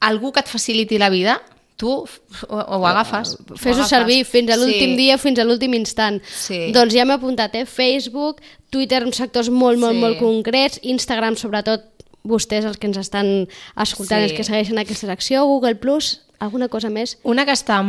algú 0.06 0.32
que 0.32 0.44
et 0.46 0.52
faciliti 0.52 1.00
la 1.02 1.10
vida, 1.10 1.40
tu 1.76 1.90
ho, 1.92 2.08
ho 2.48 2.86
agafes. 2.88 3.34
ho 3.36 3.58
Fes-ho 3.60 3.84
servir 3.90 4.22
fins 4.26 4.52
a 4.54 4.56
l'últim 4.56 4.94
Sí. 4.94 4.96
dia, 4.96 5.18
fins 5.18 5.40
a 5.40 5.44
l'últim 5.44 5.74
instant. 5.74 6.22
Sí. 6.24 6.72
Doncs 6.72 6.94
ja 6.94 7.04
m'he 7.04 7.18
apuntat, 7.18 7.56
eh? 7.56 7.66
Facebook, 7.66 8.40
Twitter 8.70 9.02
en 9.04 9.12
sectors 9.12 9.50
molt, 9.50 9.80
molt, 9.80 9.96
Sí. 9.98 10.00
molt 10.00 10.20
concrets, 10.20 10.80
Instagram, 10.84 11.36
sobretot, 11.36 11.84
vostès, 12.24 12.66
els 12.66 12.78
que 12.78 12.88
ens 12.88 12.98
estan 12.98 13.48
escoltant, 13.76 14.22
Sí. 14.24 14.30
els 14.30 14.34
que 14.34 14.44
segueixen 14.44 14.78
aquesta 14.80 15.08
secció, 15.08 15.44
Google+, 15.46 15.76
Plus, 15.76 16.22
alguna 16.40 16.68
cosa 16.68 16.90
més? 16.90 17.18
Una 17.24 17.46
que 17.46 17.52
està, 17.56 17.82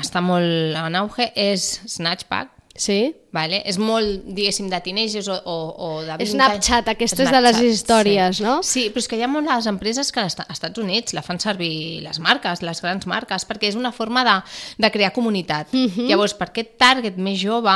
està 0.00 0.20
molt 0.20 0.76
en 0.76 0.94
auge 0.96 1.32
és 1.34 1.80
Snatchpack, 1.86 2.50
Sí? 2.76 3.14
Vale? 3.30 3.60
És 3.70 3.76
molt, 3.78 4.24
diguéssim, 4.34 4.66
de 4.66 4.80
teenagers 4.82 5.28
o, 5.30 5.34
o, 5.46 5.54
o 5.78 5.88
de 6.02 6.16
20 6.18 6.32
Snapchat, 6.32 6.88
anys. 6.88 6.96
aquestes 6.96 7.30
de 7.30 7.40
les 7.40 7.60
històries, 7.62 8.36
sí. 8.40 8.42
no? 8.42 8.56
Sí, 8.66 8.88
però 8.90 8.98
és 8.98 9.06
que 9.06 9.16
hi 9.16 9.22
ha 9.22 9.28
moltes 9.30 9.68
empreses 9.70 10.10
que 10.10 10.18
als 10.18 10.34
Estats 10.42 10.82
Units 10.82 11.14
la 11.14 11.22
fan 11.22 11.38
servir 11.38 12.00
les 12.02 12.18
marques, 12.18 12.62
les 12.66 12.82
grans 12.82 13.06
marques, 13.06 13.46
perquè 13.46 13.70
és 13.70 13.78
una 13.78 13.92
forma 13.94 14.24
de, 14.26 14.34
de 14.82 14.90
crear 14.90 15.12
comunitat. 15.14 15.70
Uh 15.72 15.84
Mhm. 15.84 15.90
-huh. 15.94 16.08
Llavors, 16.08 16.34
per 16.34 16.48
aquest 16.48 16.76
target 16.76 17.16
més 17.16 17.38
jove, 17.40 17.70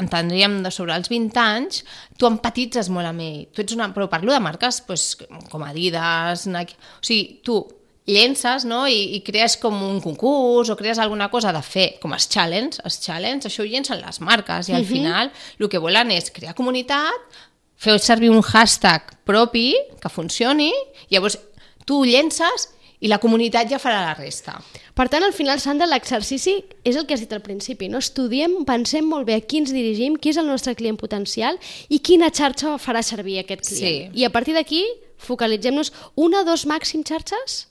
entendríem 0.00 0.62
de 0.62 0.70
sobre 0.70 0.94
els 0.96 1.08
20 1.10 1.36
anys, 1.38 1.84
tu 2.16 2.26
empatitzes 2.26 2.88
molt 2.88 3.06
amb 3.06 3.20
ell. 3.20 3.48
Tu 3.52 3.60
ets 3.60 3.74
una, 3.74 3.92
però 3.94 4.08
parlo 4.08 4.32
de 4.32 4.40
marques 4.40 4.80
pues, 4.86 5.18
com 5.50 5.62
Adidas, 5.64 6.46
Nike... 6.46 6.74
O 6.74 7.04
sigui, 7.04 7.40
tu 7.44 7.66
llences 8.06 8.66
no? 8.66 8.82
I, 8.90 9.16
i 9.16 9.20
crees 9.22 9.56
com 9.60 9.76
un 9.86 10.00
concurs 10.02 10.72
o 10.72 10.76
crees 10.76 10.98
alguna 10.98 11.30
cosa 11.30 11.52
de 11.54 11.62
fer, 11.62 11.88
com 12.02 12.14
els 12.16 12.28
challenge, 12.32 12.82
els 12.84 12.98
challenge, 13.04 13.48
això 13.48 13.62
ho 13.62 13.68
llencen 13.68 14.02
les 14.02 14.20
marques 14.20 14.68
i 14.68 14.76
al 14.76 14.86
final 14.88 15.32
el 15.58 15.70
que 15.70 15.80
volen 15.82 16.10
és 16.14 16.30
crear 16.34 16.56
comunitat, 16.58 17.40
fer 17.82 17.98
servir 18.02 18.30
un 18.30 18.42
hashtag 18.42 19.14
propi 19.26 19.72
que 20.02 20.10
funcioni, 20.10 20.70
llavors 21.10 21.38
tu 21.86 22.02
ho 22.02 22.06
llences 22.06 22.70
i 23.02 23.10
la 23.10 23.18
comunitat 23.18 23.66
ja 23.70 23.80
farà 23.82 23.98
la 24.04 24.14
resta. 24.14 24.54
Per 24.94 25.08
tant, 25.10 25.24
al 25.26 25.34
final, 25.34 25.58
Sandra, 25.58 25.88
l'exercici 25.90 26.60
és 26.86 26.94
el 26.94 27.06
que 27.08 27.16
has 27.16 27.24
dit 27.24 27.32
al 27.34 27.42
principi, 27.42 27.88
no? 27.90 27.98
Estudiem, 27.98 28.60
pensem 28.68 29.08
molt 29.10 29.26
bé 29.26 29.40
a 29.40 29.42
qui 29.42 29.58
ens 29.58 29.72
dirigim, 29.74 30.14
qui 30.14 30.30
és 30.30 30.38
el 30.38 30.46
nostre 30.46 30.76
client 30.78 31.00
potencial 31.00 31.58
i 31.90 31.98
quina 31.98 32.30
xarxa 32.30 32.76
farà 32.78 33.02
servir 33.02 33.40
aquest 33.40 33.66
client. 33.66 34.14
Sí. 34.14 34.22
I 34.22 34.28
a 34.28 34.30
partir 34.30 34.54
d'aquí, 34.54 34.84
focalitzem-nos 35.18 35.90
una, 36.14 36.44
dos 36.46 36.62
màxim 36.70 37.02
xarxes? 37.06 37.64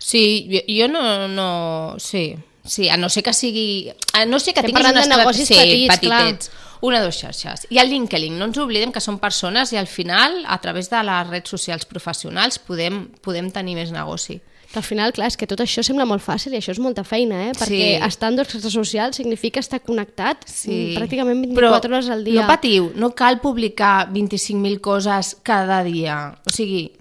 Sí, 0.00 0.48
jo, 0.50 0.60
jo 0.66 0.88
no, 0.88 1.28
no... 1.28 1.94
Sí, 2.00 2.34
sí, 2.64 2.88
a 2.88 2.96
no 2.96 3.08
ser 3.12 3.22
que 3.22 3.34
sigui... 3.36 3.92
A 4.16 4.24
no 4.26 4.40
ser 4.40 4.54
que 4.54 4.64
Estem 4.64 4.74
tinguis 4.74 4.96
estra- 4.96 5.16
negocis 5.20 5.46
sí, 5.48 5.54
petits, 5.54 5.94
petitets. 6.00 6.50
Una 6.80 6.96
o 6.98 7.02
dues 7.04 7.18
xarxes. 7.20 7.66
I 7.68 7.76
el 7.82 7.90
LinkedIn, 7.92 8.38
no 8.40 8.46
ens 8.48 8.56
oblidem 8.58 8.88
que 8.90 9.02
són 9.04 9.18
persones 9.20 9.74
i 9.74 9.76
al 9.76 9.86
final, 9.86 10.38
a 10.48 10.56
través 10.64 10.88
de 10.88 11.02
les 11.04 11.26
redes 11.28 11.52
socials 11.52 11.84
professionals, 11.84 12.56
podem, 12.58 13.10
podem 13.20 13.50
tenir 13.52 13.74
més 13.76 13.92
negoci. 13.92 14.38
Que 14.70 14.78
al 14.78 14.86
final, 14.86 15.12
clar, 15.12 15.26
és 15.28 15.36
que 15.36 15.48
tot 15.50 15.60
això 15.60 15.82
sembla 15.84 16.06
molt 16.08 16.22
fàcil 16.24 16.54
i 16.54 16.60
això 16.62 16.70
és 16.72 16.78
molta 16.80 17.02
feina, 17.04 17.48
eh? 17.48 17.52
Perquè 17.58 17.98
Sí. 17.98 18.06
estar 18.06 18.30
en 18.30 18.36
dos 18.38 18.48
xarxes 18.48 18.72
socials 18.72 19.16
significa 19.18 19.60
estar 19.60 19.82
connectat 19.82 20.46
Sí. 20.48 20.94
mm, 20.94 20.96
pràcticament 20.96 21.40
24 21.42 21.90
Però 21.90 21.96
hores 21.98 22.08
al 22.08 22.24
dia. 22.24 22.40
no 22.40 22.46
patiu, 22.46 22.92
no 22.94 23.10
cal 23.14 23.40
publicar 23.42 24.08
25.000 24.10 24.80
coses 24.80 25.36
cada 25.42 25.82
dia. 25.84 26.38
O 26.46 26.50
sigui, 26.50 26.92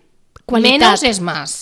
Qualitat. 0.50 0.80
menos 0.80 1.04
és 1.08 1.20
més. 1.24 1.56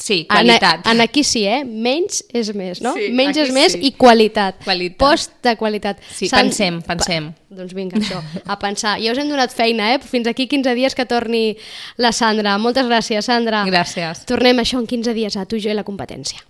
Sí, 0.00 0.22
En, 0.22 0.26
qualitat. 0.32 0.86
en 0.88 1.00
aquí 1.04 1.22
sí, 1.24 1.44
eh? 1.46 1.60
Menys 1.64 2.22
és 2.32 2.52
més, 2.56 2.80
no? 2.82 2.94
Sí, 2.96 3.10
Menys 3.12 3.36
és 3.36 3.52
més 3.52 3.72
sí. 3.76 3.82
i 3.86 3.92
qualitat. 3.92 4.62
Qualitat. 4.64 4.98
Post 4.98 5.32
de 5.44 5.54
qualitat. 5.60 6.00
Sí, 6.16 6.28
pensem, 6.32 6.80
pensem. 6.82 7.30
Pa... 7.32 7.56
Doncs 7.60 7.74
vinga, 7.76 8.00
això, 8.00 8.20
a 8.46 8.56
pensar. 8.58 8.96
Ja 9.02 9.12
us 9.12 9.18
hem 9.20 9.28
donat 9.28 9.52
feina, 9.54 9.92
eh? 9.94 9.98
Fins 10.00 10.26
aquí 10.30 10.48
15 10.48 10.74
dies 10.78 10.96
que 10.96 11.06
torni 11.06 11.56
la 11.98 12.12
Sandra. 12.16 12.56
Moltes 12.58 12.86
gràcies, 12.88 13.28
Sandra. 13.28 13.64
Gràcies. 13.68 14.24
Tornem 14.26 14.62
això 14.64 14.80
en 14.80 14.86
15 14.86 15.14
dies 15.14 15.36
a 15.36 15.44
tu, 15.46 15.60
jo 15.60 15.70
i 15.70 15.76
la 15.76 15.84
competència. 15.84 16.40